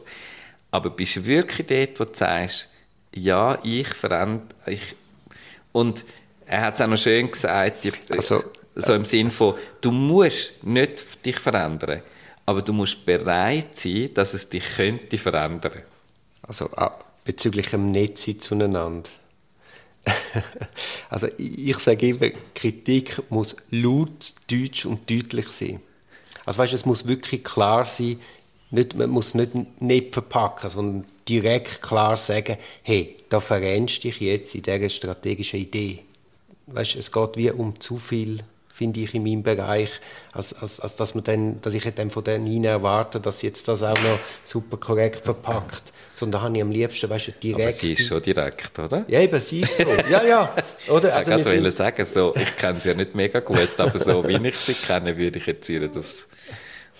[0.71, 2.69] aber bist du wirklich dort, wo du sagst,
[3.13, 4.95] ja, ich verändere, ich,
[5.71, 6.05] und
[6.45, 8.43] er hat es auch noch schön gesagt, Also,
[8.75, 12.01] so im Sinn von, du musst nicht dich verändern,
[12.45, 15.83] aber du musst bereit sein, dass es dich könnte verändern.
[16.41, 19.09] Also ah, bezüglich dem Netz zueinander.
[21.09, 25.79] also ich, sage immer, Kritik muss laut, deutsch und deutlich sein.
[26.45, 28.19] Also weißt, es muss wirklich klar sein,
[28.71, 34.53] nicht, man muss nicht, nicht verpacken, sondern direkt klar sagen, hey, da verrennst dich jetzt
[34.55, 35.99] in dieser strategischen Idee.
[36.67, 38.43] Weißt, es geht wie um zu viel,
[38.79, 39.91] finde ich, in meinem Bereich,
[40.31, 43.47] als, als, als dass, man dann, dass ich dann von der Nina erwarte, dass sie
[43.47, 45.83] jetzt das auch noch super korrekt verpackt.
[46.13, 47.61] Sondern da habe ich am liebsten, weißt du, direkt...
[47.61, 49.03] Aber sie ist schon direkt, oder?
[49.09, 49.83] Ja, eben, sie ist so.
[50.09, 50.55] Ja, ja.
[50.87, 51.13] Oder?
[51.13, 54.47] Also ich wollte sagen, so, ich kenne sie ja nicht mega gut, aber so wie
[54.47, 56.29] ich sie kenne, würde ich jetzt ihr das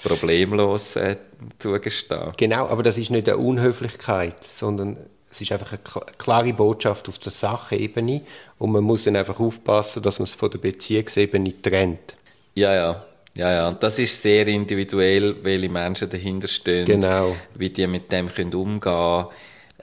[0.04, 1.16] problemlos äh,
[1.60, 2.34] zugestehen.
[2.36, 4.98] Genau, aber das ist nicht eine Unhöflichkeit, sondern
[5.32, 8.22] es ist einfach eine kl- klare Botschaft auf der Sachebene
[8.58, 12.16] und man muss dann einfach aufpassen, dass man es von der Beziehungsebene trennt.
[12.56, 13.06] Ja, ja,
[13.36, 17.36] Ja, ja, und das ist sehr individuell, welche Menschen dahinter stehen, Genau.
[17.56, 19.26] wie die mit dem können umgehen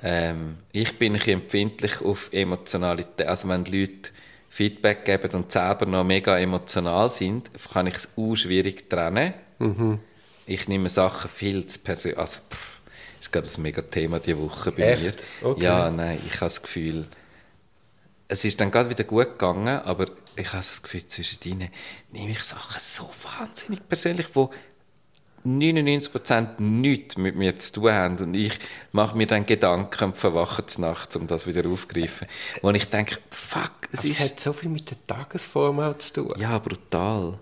[0.03, 3.27] ähm, Ich bin ein bisschen empfindlich auf Emotionalität.
[3.27, 4.11] Also wenn die Leute
[4.51, 9.33] Feedback geben und selber noch mega emotional sind, kann ich es auch schwierig trennen.
[9.59, 10.01] Mhm.
[10.47, 12.19] Ich nehme Sachen viel zu persönlich.
[12.19, 12.76] Also, pff,
[13.21, 15.25] ist gerade ein mega Thema diese Woche bei Echt?
[15.43, 15.49] mir.
[15.51, 15.65] Okay.
[15.65, 17.07] Ja, nein, ich habe das Gefühl,
[18.29, 21.69] es ist dann gerade wieder gut gegangen, aber ich habe das Gefühl, zwischen ihnen
[22.13, 23.09] nehme ich Sachen so
[23.39, 24.51] wahnsinnig persönlich, wo
[25.47, 28.59] 99% nichts mit mir zu tun haben und ich
[28.91, 32.27] mache mir dann Gedanken und verwache nachts, um das wieder aufzugreifen.
[32.63, 34.21] Wo ich denke, fuck, es Aber es ist...
[34.33, 36.35] hat so viel mit der Tagesform auch zu tun.
[36.37, 37.39] Ja, brutal.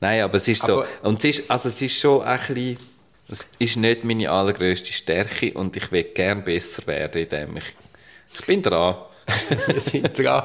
[0.00, 0.82] Nein, aber es ist so.
[0.82, 2.78] Aber- und es ist, also es ist schon ein bisschen,
[3.28, 7.64] es ist nicht meine allergrößte Stärke und ich will gern besser werden, indem ich,
[8.38, 8.96] ich bin dran.
[9.66, 10.44] Wir sind dran.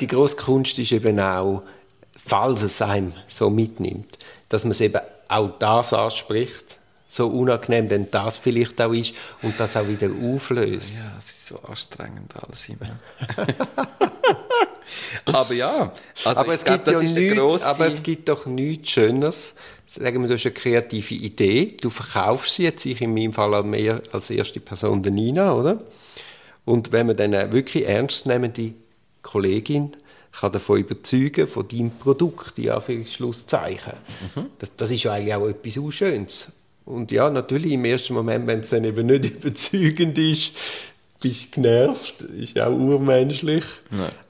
[0.00, 1.62] Die grosse Kunst ist eben auch,
[2.24, 4.18] falls es einem so mitnimmt,
[4.48, 6.78] dass man es eben auch das anspricht,
[7.08, 10.94] so unangenehm denn das vielleicht auch ist, und das auch wieder auflöst.
[10.94, 12.98] Ja, es ist so anstrengend alles immer.
[15.24, 15.92] aber ja,
[16.24, 17.66] also aber, es glaub, gibt das ja ist nichts, grosse...
[17.66, 19.54] aber es gibt doch nichts Schöneres.
[19.86, 23.62] Sagen wir, du hast eine kreative Idee, du verkaufst sie jetzt, ich in meinem Fall
[23.64, 25.82] mehr- als erste Person der Nina, oder?
[26.64, 28.72] Und wenn man dann eine wirklich ernstnehmende
[29.22, 29.96] Kollegin
[30.32, 33.94] kann davon überzeugen, von deinem Produkt, in Anführungszeichen,
[34.58, 36.52] das, das ist ja eigentlich auch etwas auch Schönes.
[36.84, 40.54] Und ja, natürlich im ersten Moment, wenn es dann eben nicht überzeugend ist,
[41.20, 43.64] bist genervt, ist auch urmenschlich.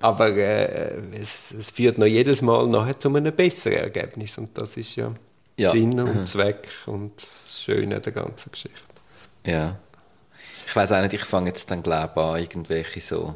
[0.00, 4.36] Aber äh, es, es führt noch jedes Mal nachher zu einem besseren Ergebnis.
[4.38, 5.14] Und das ist ja,
[5.56, 5.70] Ja.
[5.72, 8.78] Sinn und Zweck und das Schöne der ganzen Geschichte.
[9.46, 9.78] Ja.
[10.66, 13.34] Ich weiß auch nicht, ich fange jetzt dann glaube an, irgendwelche so,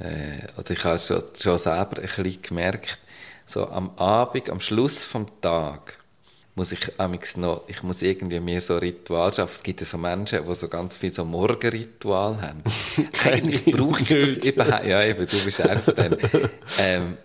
[0.00, 2.98] äh, oder ich habe schon, schon selber ein bisschen gemerkt,
[3.46, 5.98] so am Abend, am Schluss vom Tag,
[6.54, 9.54] muss ich amigs noch, ich muss irgendwie mehr so Ritual schaffen.
[9.54, 12.62] Es gibt ja so Menschen, die so ganz viel so Morgenritual haben.
[13.24, 16.18] Eigentlich brauche ich das überhaupt, ja eben, du bist einer von denen.
[16.78, 17.16] Ähm,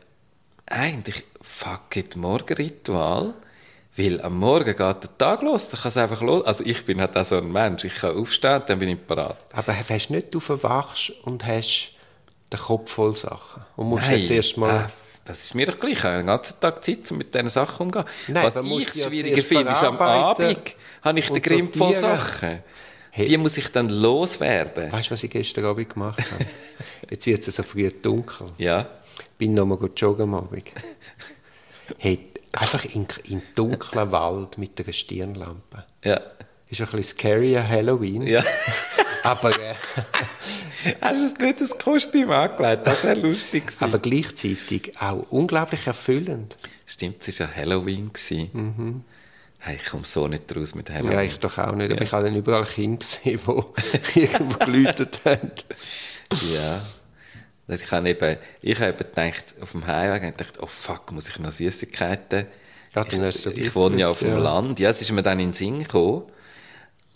[0.69, 3.33] eigentlich, fuck it, Morgenritual.
[3.95, 6.45] Weil am Morgen geht der Tag los, da kann es einfach los.
[6.45, 9.37] Also ich bin halt auch so ein Mensch, ich kann aufstehen, dann bin ich parat.
[9.53, 11.93] Aber hast du nicht, du verwachst und hast
[12.53, 13.63] den Kopf voll Sachen?
[13.75, 14.87] Und musst jetzt erst mal...
[15.27, 15.93] das ist mir doch gleich.
[15.93, 18.09] Ich habe den ganzen Tag Zeit, um mit diesen Sachen umzugehen.
[18.29, 21.95] Nein, Was ich ja schwieriger finde, ist am Abend habe ich den Grimm voll.
[21.95, 22.59] Sachen.
[23.11, 23.25] Hey.
[23.25, 24.91] Die muss ich dann loswerden.
[24.91, 26.45] Weißt du, was ich gestern Abend gemacht habe?
[27.09, 28.47] Jetzt wird es so früh dunkel.
[28.57, 28.87] Ja.
[29.37, 30.71] Bin noch mal joggen am Abend.
[31.97, 32.19] Hey,
[32.51, 35.85] einfach in, in dunklen Wald mit einer Stirnlampe.
[36.03, 36.21] Ja.
[36.69, 38.21] Ist ein bisschen scary an Halloween.
[38.23, 38.43] ja.
[39.27, 39.75] Aber, äh,
[41.01, 42.85] Hast du es nicht das Kostüm angelegt?
[42.85, 43.83] Das wäre lustig gewesen.
[43.83, 46.55] aber gleichzeitig auch unglaublich erfüllend.
[46.85, 48.11] Stimmt, es war ja Halloween.
[48.13, 49.03] gewesen.
[49.59, 51.11] Hey, ich komme so nicht raus mit Halloween.
[51.11, 51.91] Ja, ich doch auch nicht.
[51.91, 53.39] Aber ich habe dann überall Kinder gesehen,
[54.15, 55.51] die irgendwo geläutet haben.
[56.53, 56.85] Ja.
[57.67, 61.11] Also Ich habe eben, ich habe eben gedacht, auf dem Heimweg, ich gedacht, oh fuck,
[61.11, 62.45] muss ich noch Süßigkeiten?
[62.95, 64.37] Ja, ich, ich wohne ja auf dem ja.
[64.37, 64.79] Land.
[64.79, 66.23] Ja, es ist mir dann in den Sinn gekommen.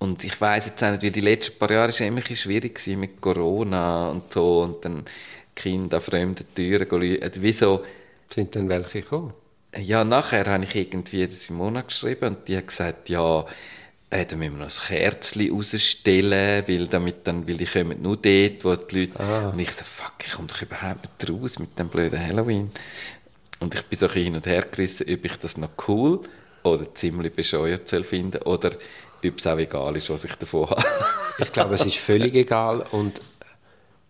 [0.01, 3.21] Und ich weiss jetzt auch nicht, weil die letzten paar Jahre war immer schwierig mit
[3.21, 4.61] Corona und so.
[4.63, 5.05] Und dann
[5.53, 7.21] Kinder an fremden Türen.
[7.21, 7.83] Also Wieso?
[8.27, 9.31] Sind dann welche gekommen?
[9.77, 13.45] Ja, nachher habe ich irgendwie der Simona geschrieben und die hat gesagt, ja,
[14.09, 18.17] äh, dann müssen wir noch ein Kerzchen rausstellen, weil, damit dann, weil die kommen nur
[18.17, 19.51] dort, wo die Leute...
[19.53, 22.71] Und ich so, fuck, ich komme doch überhaupt nicht raus mit dem blöden Halloween.
[23.59, 26.21] Und ich bin so ein hin und her gerissen, ob ich das noch cool
[26.63, 28.71] oder ziemlich bescheuert soll finden oder
[29.29, 30.83] ob es auch egal ist, was ich davon habe.
[31.39, 32.83] Ich glaube, es ist völlig egal.
[32.91, 33.21] Und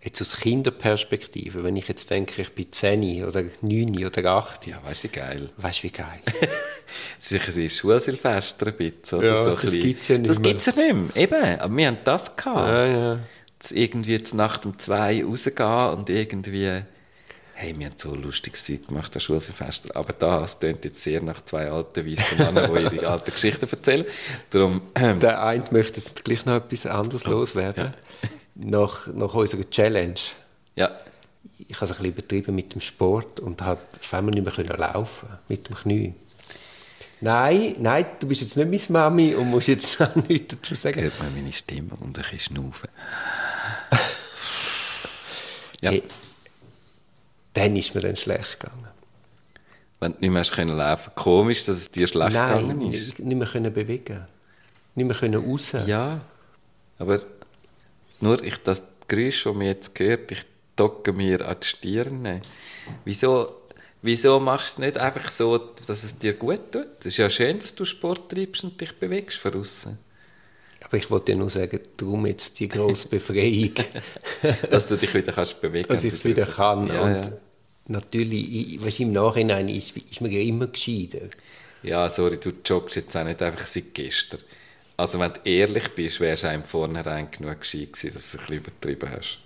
[0.01, 4.81] jetzt aus Kinderperspektive, wenn ich jetzt denke, ich bin 10 oder 9 oder 8, ja,
[4.83, 5.49] weißt du, wie geil.
[5.57, 6.19] weißt du, wie geil?
[7.19, 9.19] Sicher ist es Schulsilvester ein bisschen.
[9.19, 9.27] Oder?
[9.27, 9.81] Ja, so das bisschen.
[9.81, 10.49] gibt's ja nicht Das mehr.
[10.51, 11.23] gibt's ja nicht mehr.
[11.23, 12.67] Eben, aber wir haben das gehabt.
[12.67, 13.19] Ja, ja.
[13.53, 16.81] Jetzt irgendwie jetzt Nacht um zwei rausgehen und irgendwie,
[17.61, 21.45] hey, wir haben so lustiges Zeug gemacht an Schulsilvester, aber das klingt jetzt sehr nach
[21.45, 24.05] zwei alten weißen Männern, die ihre alten Geschichten erzählen.
[24.49, 27.93] Darum, ähm, Der eine möchte jetzt gleich noch etwas anderes loswerden.
[28.55, 30.15] Nach, nach unserer Challenge.
[30.75, 30.89] ja,
[31.67, 34.53] Ich habe es ein bisschen übertrieben mit dem Sport und hat auf einmal nicht mehr
[34.53, 36.13] können laufen mit dem Knie.
[37.23, 40.99] Nein, nein, du bist jetzt nicht meine Mami und musst jetzt auch nichts dazu sagen.
[40.99, 42.89] hört man meine Stimme und ein bisschen schnaufen.
[45.81, 46.03] ja, Hey,
[47.53, 48.87] dann ist mir dann schlecht gegangen.
[49.99, 53.07] wenn du nicht mehr können laufen komisch, dass es dir schlecht Nein, gegangen ist.
[53.07, 54.25] nicht, nicht mehr können bewegen.
[54.95, 55.71] Nicht mehr können raus.
[55.85, 56.21] Ja,
[56.97, 57.19] aber
[58.19, 60.45] nur ich, das Geräusch, das man jetzt gehört, ich
[60.75, 62.41] docke mir an die Stirn.
[63.05, 63.61] Wieso
[64.03, 66.89] Wieso machst du es nicht einfach so, dass es dir gut tut?
[67.01, 69.97] Es ist ja schön, dass du Sport treibst und dich bewegst von außen.
[70.83, 73.73] Aber ich wollte ja nur sagen, darum jetzt die grosse Befreiung.
[74.69, 76.87] dass du dich wieder kannst bewegen Dass ich es wieder kann.
[76.87, 77.31] Ja, und ja.
[77.87, 81.27] natürlich, ich- weißt, im Nachhinein ist, ist man ja immer gescheiter.
[81.83, 84.39] ja, sorry, du joggst jetzt auch nicht einfach seit gestern.
[84.97, 88.41] Also wenn du ehrlich bist, wärst du einem vornherein genug gescheit gewesen, dass du es
[88.43, 89.39] ein bisschen übertrieben hast.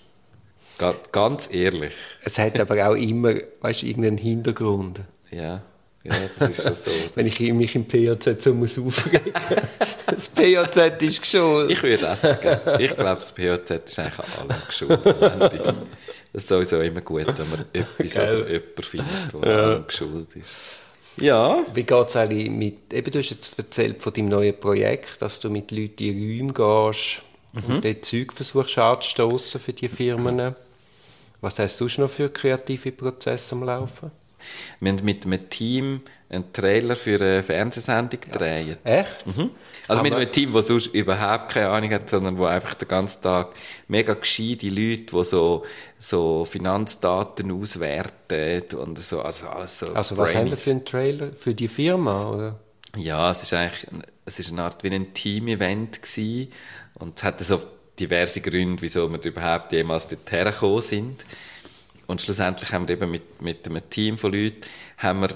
[0.78, 1.94] Ga ganz ehrlich.
[2.24, 5.00] Es hat aber auch immer, weißt, du, irgendeinen Hintergrund.
[5.32, 5.62] Ja,
[6.06, 6.91] ja das ist schon so.
[7.16, 9.34] Wenn ich mich im PJZ so muss aufregen
[10.06, 11.72] Das PJZ ist geschult.
[11.72, 15.76] Ich würde auch sagen, ich glaube, das POZ ist eigentlich an allem geschuldet.
[16.34, 20.36] Das ist sowieso immer gut, wenn man etwas oder jemanden findet, der an allem geschuldet
[20.36, 20.56] ist.
[21.18, 21.64] Ja.
[21.74, 25.39] Wie geht es eigentlich mit, eben du hast jetzt erzählt von deinem neuen Projekt, dass
[25.39, 27.22] du mit Leuten in Räume gehst
[27.56, 27.76] Mhm.
[27.76, 30.56] und dort Zeug versuchst anzustoßen für die Firmen.
[31.39, 34.12] Was hast du sonst noch für kreative Prozesse am Laufen?
[34.80, 38.80] Wir haben mit einem Team einen Trailer für eine Fernsehsendung gedreht.
[38.84, 39.28] Echt?
[39.28, 39.52] Mhm.
[39.88, 42.88] Also mit Aber- einem Team, das sonst überhaupt keine Ahnung hat, sondern wo einfach den
[42.88, 43.50] ganzen Tag
[43.88, 45.64] mega gescheite Leute, die so,
[46.00, 51.32] so Finanzdaten auswerten und so, also alles so Also was haben wir für einen Trailer?
[51.38, 52.26] Für die Firma?
[52.30, 52.60] Oder?
[52.98, 53.86] Ja, es ist eigentlich
[54.28, 56.52] es ist eine Art wie ein Team-Event gewesen.
[56.96, 57.60] und es hatte so
[58.00, 61.26] diverse Gründe, wieso wir überhaupt jemals dorthin gekommen sind.
[62.08, 64.62] Und schlussendlich haben wir eben mit, mit einem Team von Leuten
[64.97, 65.30] haben wir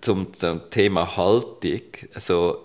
[0.00, 1.82] zum, zum Thema Haltung,
[2.14, 2.58] also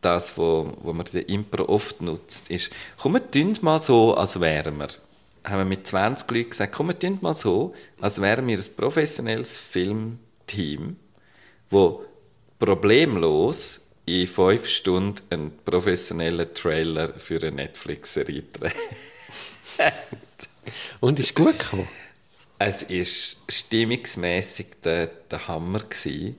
[0.00, 4.78] das, wo, wo man den Impro oft nutzt, ist, komm, wir mal so, als wären
[4.78, 4.88] wir.
[5.44, 9.58] Haben wir mit 20 Leuten gesagt, komm, wir mal so, als wären wir ein professionelles
[9.58, 10.96] Filmteam,
[11.70, 12.04] wo
[12.58, 18.72] problemlos in fünf Stunden einen professionellen Trailer für eine Netflix-Serie dreht.
[21.00, 21.88] Und ist gut gekommen?
[22.62, 25.78] Es war stimmungsmässig der, der Hammer.
[25.80, 26.36] Gewesen.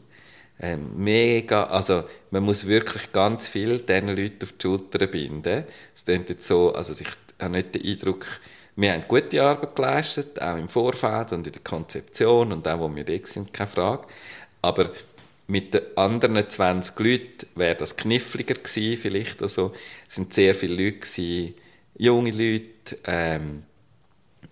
[0.59, 5.63] Ähm, mega, also man muss wirklich ganz viel diesen Leuten auf die Schulter binden.
[5.95, 7.07] Es klingt jetzt so, also ich
[7.41, 8.27] habe nicht den Eindruck,
[8.75, 12.95] wir haben gute Arbeit geleistet, auch im Vorfeld und in der Konzeption und auch, wo
[12.95, 14.05] wir jetzt sind, keine Frage.
[14.61, 14.91] Aber
[15.47, 19.41] mit den anderen 20 Leuten wäre das kniffliger gewesen, vielleicht.
[19.41, 19.73] Also,
[20.07, 21.55] es sind sehr viele Leute gewesen,
[21.97, 23.63] junge Leute, ähm,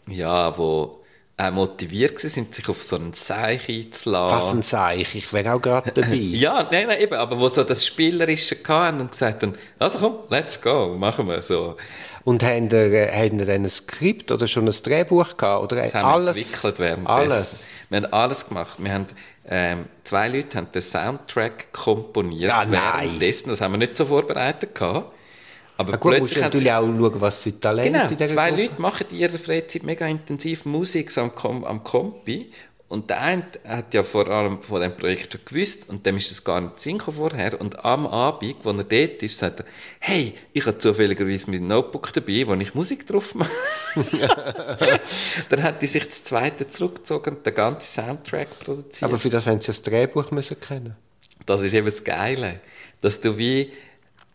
[0.08, 0.99] ja, wo
[1.40, 4.38] auch motiviert sind sich auf so einen Seich einzulassen.
[4.38, 6.16] Was ein Seich, ich wäre auch gerade dabei.
[6.16, 10.16] Ja, nein, nein, eben, aber wo so das Spielerische hatten und gesagt haben, also komm,
[10.30, 11.78] let's go, machen wir so.
[12.26, 15.64] Und haben ihr, äh, haben ihr dann ein Skript oder schon ein Drehbuch gehabt?
[15.64, 16.38] Oder Das haben wir alles?
[16.38, 17.08] entwickelt währenddessen.
[17.08, 17.64] Alles?
[17.90, 18.76] Wir haben alles gemacht.
[18.78, 19.08] Wir haben,
[19.50, 22.74] ähm, zwei Leute haben den Soundtrack komponiert Ah, nein.
[23.08, 23.50] währenddessen.
[23.50, 25.14] Das haben wir nicht so vorbereitet gehabt.
[25.80, 28.26] Aber Ja, gut, musst plötzlich sie natürlich auch schauen, was für Talente Genau, in dieser
[28.36, 32.52] zwei Gruppe- Leute machen in ihrer Freizeit mega intensiv Musik am, Kom am Kompi.
[32.90, 36.32] Und der eine hat ja vor allem von diesem Projekt schon gewusst und dem ist
[36.32, 37.62] das gar nicht Sinn vorher.
[37.62, 39.66] Und am Abend, wo er dort ist, sagt er,
[40.00, 43.52] hey, ich habe zufälligerweise mein Notebook dabei, wo ich Musik drauf mache.
[45.50, 49.04] Dann hat die sich das zweite zurückgezogen und den ganzen Soundtrack produziert.
[49.10, 50.96] Aber für das haben sie das Drehbuch müssen kennen.
[51.46, 52.60] Das ist eben das Geile,
[53.02, 53.72] dass du wie,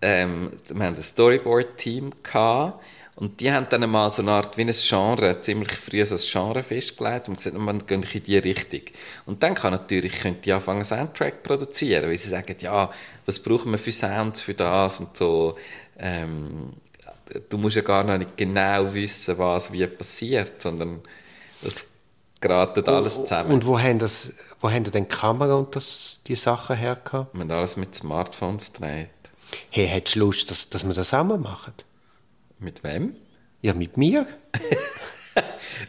[0.02, 2.82] ähm, wir haben ein Storyboard-Team gehabt
[3.16, 6.20] und die haben dann mal so eine Art, wie ein Genre, ziemlich früh so ein
[6.20, 8.80] Genre festgelegt und gesagt, man geht in die Richtung.
[9.24, 12.90] Und dann kann natürlich, können die anfangen, einen Soundtrack produzieren, weil sie sagen, ja,
[13.24, 15.56] was brauchen wir für Sounds für das und so.
[15.96, 16.72] Ähm,
[17.48, 21.00] du musst ja gar noch nicht genau wissen, was wie passiert, sondern
[21.62, 21.86] es
[22.40, 23.52] geratet alles zusammen.
[23.52, 27.32] Und wo haben, das, wo haben denn die Kamera und das, die Sachen hergehabt?
[27.32, 29.08] wir haben alles mit Smartphones gedreht.
[29.70, 31.74] Hey, hättest du Lust, dass, dass wir das zusammen machen?
[32.58, 33.14] Mit wem?
[33.62, 34.26] Ja, mit mir?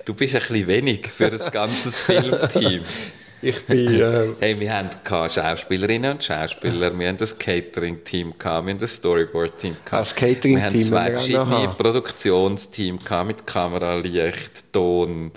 [0.04, 2.84] Du bist ein bisschen wenig für ein ganzes Filmteam.
[3.42, 4.02] Ich bin...
[4.02, 8.96] Äh, Hey, wir haben keine Schauspielerinnen und Schauspieler, wir haben das Catering-Team, wir haben das
[8.96, 9.76] Storyboard-Team.
[9.92, 11.76] Das Catering-Team Wir haben zwei verschiedene.
[11.78, 15.32] Produktionsteams mit Kamera, Licht, Ton.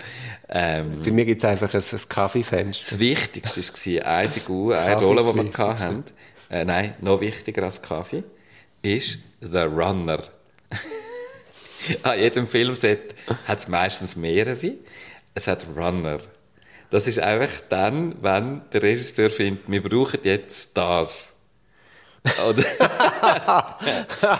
[0.47, 2.83] Ähm, Bei mir gibt es einfach ein, ein Kaffeefenster.
[2.91, 6.03] das Wichtigste war eine Figur, eine Rolle, die wir das haben.
[6.49, 8.23] Äh, nein, noch wichtiger als Kaffee,
[8.81, 10.23] ist The Runner.
[12.03, 13.15] An jedem Filmset
[13.47, 14.73] hat es meistens mehrere.
[15.35, 16.17] Es hat Runner.
[16.89, 21.33] Das ist einfach dann, wenn der Regisseur findet, wir brauchen jetzt das.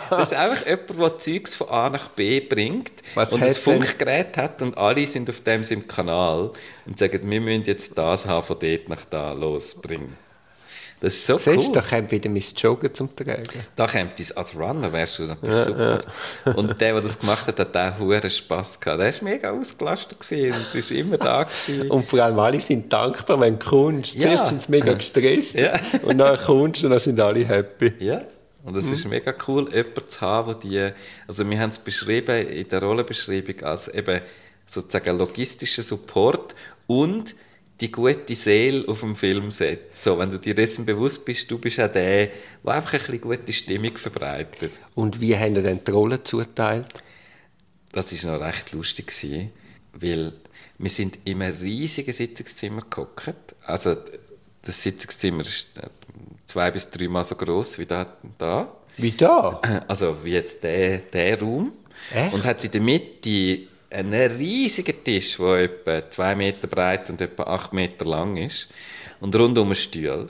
[0.09, 3.55] Das ist einfach jemand, der Zeugs von A nach B bringt Was und ein denn-
[3.55, 6.51] Funkgerät hat und alle sind auf dem seinem Kanal
[6.85, 10.17] und sagen, wir müssen jetzt das haben, von dort nach da losbringen.
[11.01, 11.73] Das ist so Siehst cool.
[11.73, 13.43] da kommt wieder mein Joggen zum Tragen.
[13.75, 15.99] Da kommt es als Runner, wärst du natürlich super.
[16.55, 19.01] Und der, der das gemacht hat, hat auch hohen Spass gehabt.
[19.01, 21.89] Der war mega ausgelastet gewesen und ist immer da gewesen.
[21.89, 24.15] Und vor allem alle sind dankbar, wenn du kommst.
[24.15, 24.23] Ja.
[24.23, 25.79] Zuerst sind sie mega gestresst Ja.
[26.01, 27.93] und dann kommst und dann sind alle happy.
[27.99, 28.21] Ja.
[28.65, 30.93] Und es ist mega cool, jemanden zu haben, der die,
[31.29, 34.19] also wir haben es beschrieben in der Rollenbeschreibung als eben
[34.67, 37.35] sozusagen logistischer Support und
[37.79, 39.95] die gute Seele auf dem Filmset.
[39.97, 43.21] So, wenn du dir dessen bewusst bist, du bist auch der, der einfach ein bisschen
[43.21, 44.79] gute Stimmung verbreitet.
[44.95, 47.03] Und wie haben ihr denn die Rollen zuteilt?
[47.91, 49.51] Das war noch recht lustig, gewesen,
[49.93, 50.33] weil
[50.77, 53.55] wir sind in einem riesigen Sitzungszimmer gehockt.
[53.65, 53.95] Also
[54.61, 55.87] das Sitzungszimmer ist äh,
[56.45, 58.05] zwei bis dreimal so groß wie da.
[58.37, 58.75] da.
[58.97, 59.61] Wie da?
[59.87, 61.73] Also wie jetzt der, der Raum.
[62.13, 62.33] Echt?
[62.33, 67.43] Und hat in der Mitte einen riesigen Tisch, der etwa zwei Meter breit und etwa
[67.43, 68.69] acht Meter lang ist.
[69.19, 70.29] Und rundum einen Stuhl.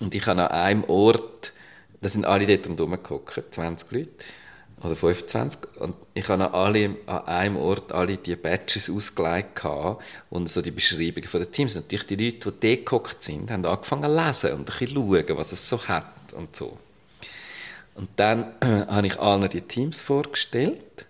[0.00, 1.52] Und ich habe an einem Ort,
[2.00, 4.10] da sind alle dort rundherum gehockt, 20 Leute.
[4.82, 5.60] Oder 25.
[5.78, 9.60] Und ich habe an, alle, an einem Ort alle die Badges ausgelegt
[10.30, 11.74] und so die Beschreibungen von den Teams.
[11.74, 15.52] Natürlich die Leute, die dort sind, haben angefangen zu lesen und ein bisschen schauen, was
[15.52, 16.78] es so hat und so.
[17.94, 21.04] Und dann äh, habe ich allen die Teams vorgestellt.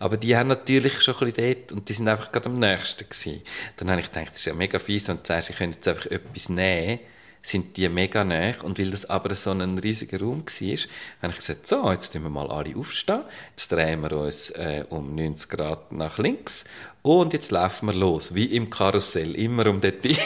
[0.00, 3.08] Aber die haben natürlich schon ein bisschen dort und die sind einfach gerade am nächsten
[3.08, 3.42] gewesen.
[3.76, 6.06] Dann habe ich gedacht, das ist ja mega fies, du sagst, ich könnte jetzt einfach
[6.06, 7.00] etwas nehmen,
[7.42, 8.54] sind die mega nah.
[8.62, 10.78] Und weil das aber so ein riesiger Raum war,
[11.22, 13.20] habe ich gesagt, so, jetzt tun wir mal alle aufstehen,
[13.50, 16.64] jetzt drehen wir uns äh, um 90 Grad nach links
[17.02, 20.18] und jetzt laufen wir los, wie im Karussell, immer um den Tisch.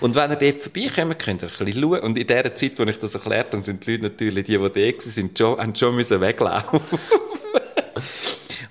[0.00, 2.00] Und wenn ihr dort vorbeikommt, könnt ihr ein bisschen schauen.
[2.00, 4.58] Und in der Zeit, wo ich das erklärt habe, sind die Leute natürlich, die, die
[4.58, 6.80] da waren, sind schon, haben schon müssen weglaufen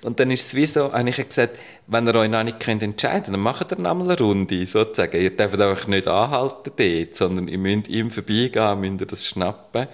[0.06, 2.80] Und dann ist es wie so, habe ich gesagt, wenn ihr euch noch nicht könnt
[2.80, 5.20] entscheiden könnt, dann macht ihr noch mal eine Runde, sozusagen.
[5.20, 9.88] Ihr dürft einfach nicht anhalten dort, sondern ihr müsst ihm vorbeigehen, müsst ihr das schnappen.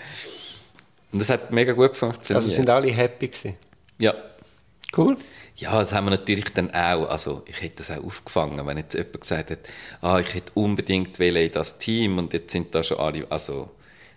[1.13, 2.45] Und das hat mega gut funktioniert.
[2.45, 3.57] Also sind alle happy gewesen.
[3.99, 4.15] ja.
[4.95, 5.17] Cool.
[5.57, 8.93] Ja, das haben wir natürlich dann auch, also ich hätte das auch aufgefangen, wenn jetzt
[8.93, 9.61] jemand gesagt hat,
[10.03, 13.71] ah, ich hätte unbedingt in das Team und jetzt sind da schon alle, also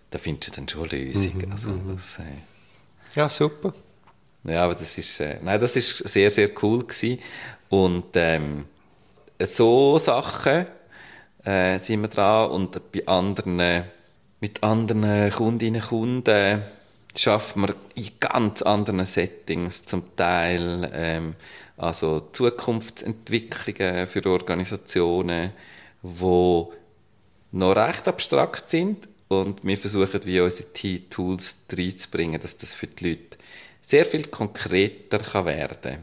[0.10, 1.52] da findest du dann schon Lösungen.
[1.54, 3.74] Also, das, äh, Ja, super.
[4.48, 7.20] Ja, aber das ist, äh, nein, das ist sehr, sehr cool gewesen.
[7.70, 8.66] Und ähm,
[9.40, 10.68] so Sachen
[11.44, 13.84] äh, sind wir dran und bei anderen,
[14.40, 16.62] mit anderen Kundinnen und Kunden
[17.18, 21.36] schaffen wir in ganz anderen Settings zum Teil ähm,
[21.78, 25.52] also Zukunftsentwicklungen für Organisationen,
[26.02, 26.74] wo
[27.52, 33.10] noch recht abstrakt sind und wir versuchen, wie unsere T-Tools reinzubringen, dass das für die
[33.10, 33.38] Leute
[33.86, 36.00] sehr viel konkreter kann werden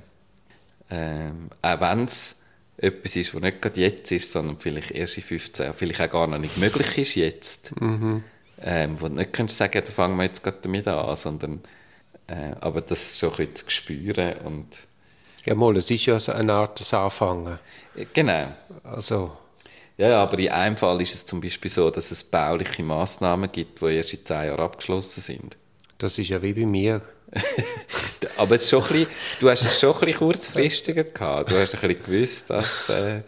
[0.90, 2.40] ähm, Auch wenn es
[2.76, 6.26] etwas ist, was nicht gerade jetzt ist, sondern vielleicht erst in 15, vielleicht auch gar
[6.26, 7.74] noch nicht möglich ist jetzt.
[8.58, 11.62] Ähm, wo du nicht kannst sagen, da fangen wir jetzt gerade damit an, sondern
[12.28, 14.88] äh, aber das so ein bisschen zu spüren und
[15.44, 17.58] Ja, mal, es ist ja so eine Art des Anfangen.
[17.94, 18.54] äh, genau.
[18.82, 19.38] Also,
[19.96, 23.50] Ja, ja, aber in einem Fall ist es zum Beispiel so, dass es bauliche Massnahmen
[23.52, 25.56] gibt, die erst in zehn Jahren abgeschlossen sind.
[25.98, 27.02] das ist ja wie bei mir.
[28.36, 29.06] Aber es ist schon ein bisschen,
[29.40, 31.50] du hast es schon ein bisschen kurzfristiger gehabt.
[31.50, 32.88] Du hast ein bisschen gewusst, dass...
[32.88, 33.22] Äh,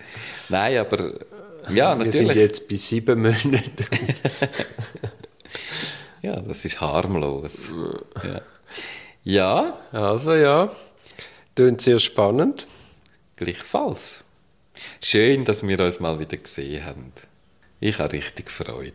[0.48, 1.12] nein, aber...
[1.70, 2.36] Ja, Wir sind natürlich.
[2.36, 3.62] jetzt bei sieben Monaten.
[6.24, 7.68] Ja, das ist harmlos.
[8.22, 8.40] Ja.
[9.24, 10.70] ja, also ja,
[11.55, 12.66] klingt sehr spannend.
[13.36, 14.24] gleichfalls.
[15.02, 17.12] Schön, dass wir uns mal wieder gesehen haben.
[17.78, 18.94] Ich habe richtig Freude.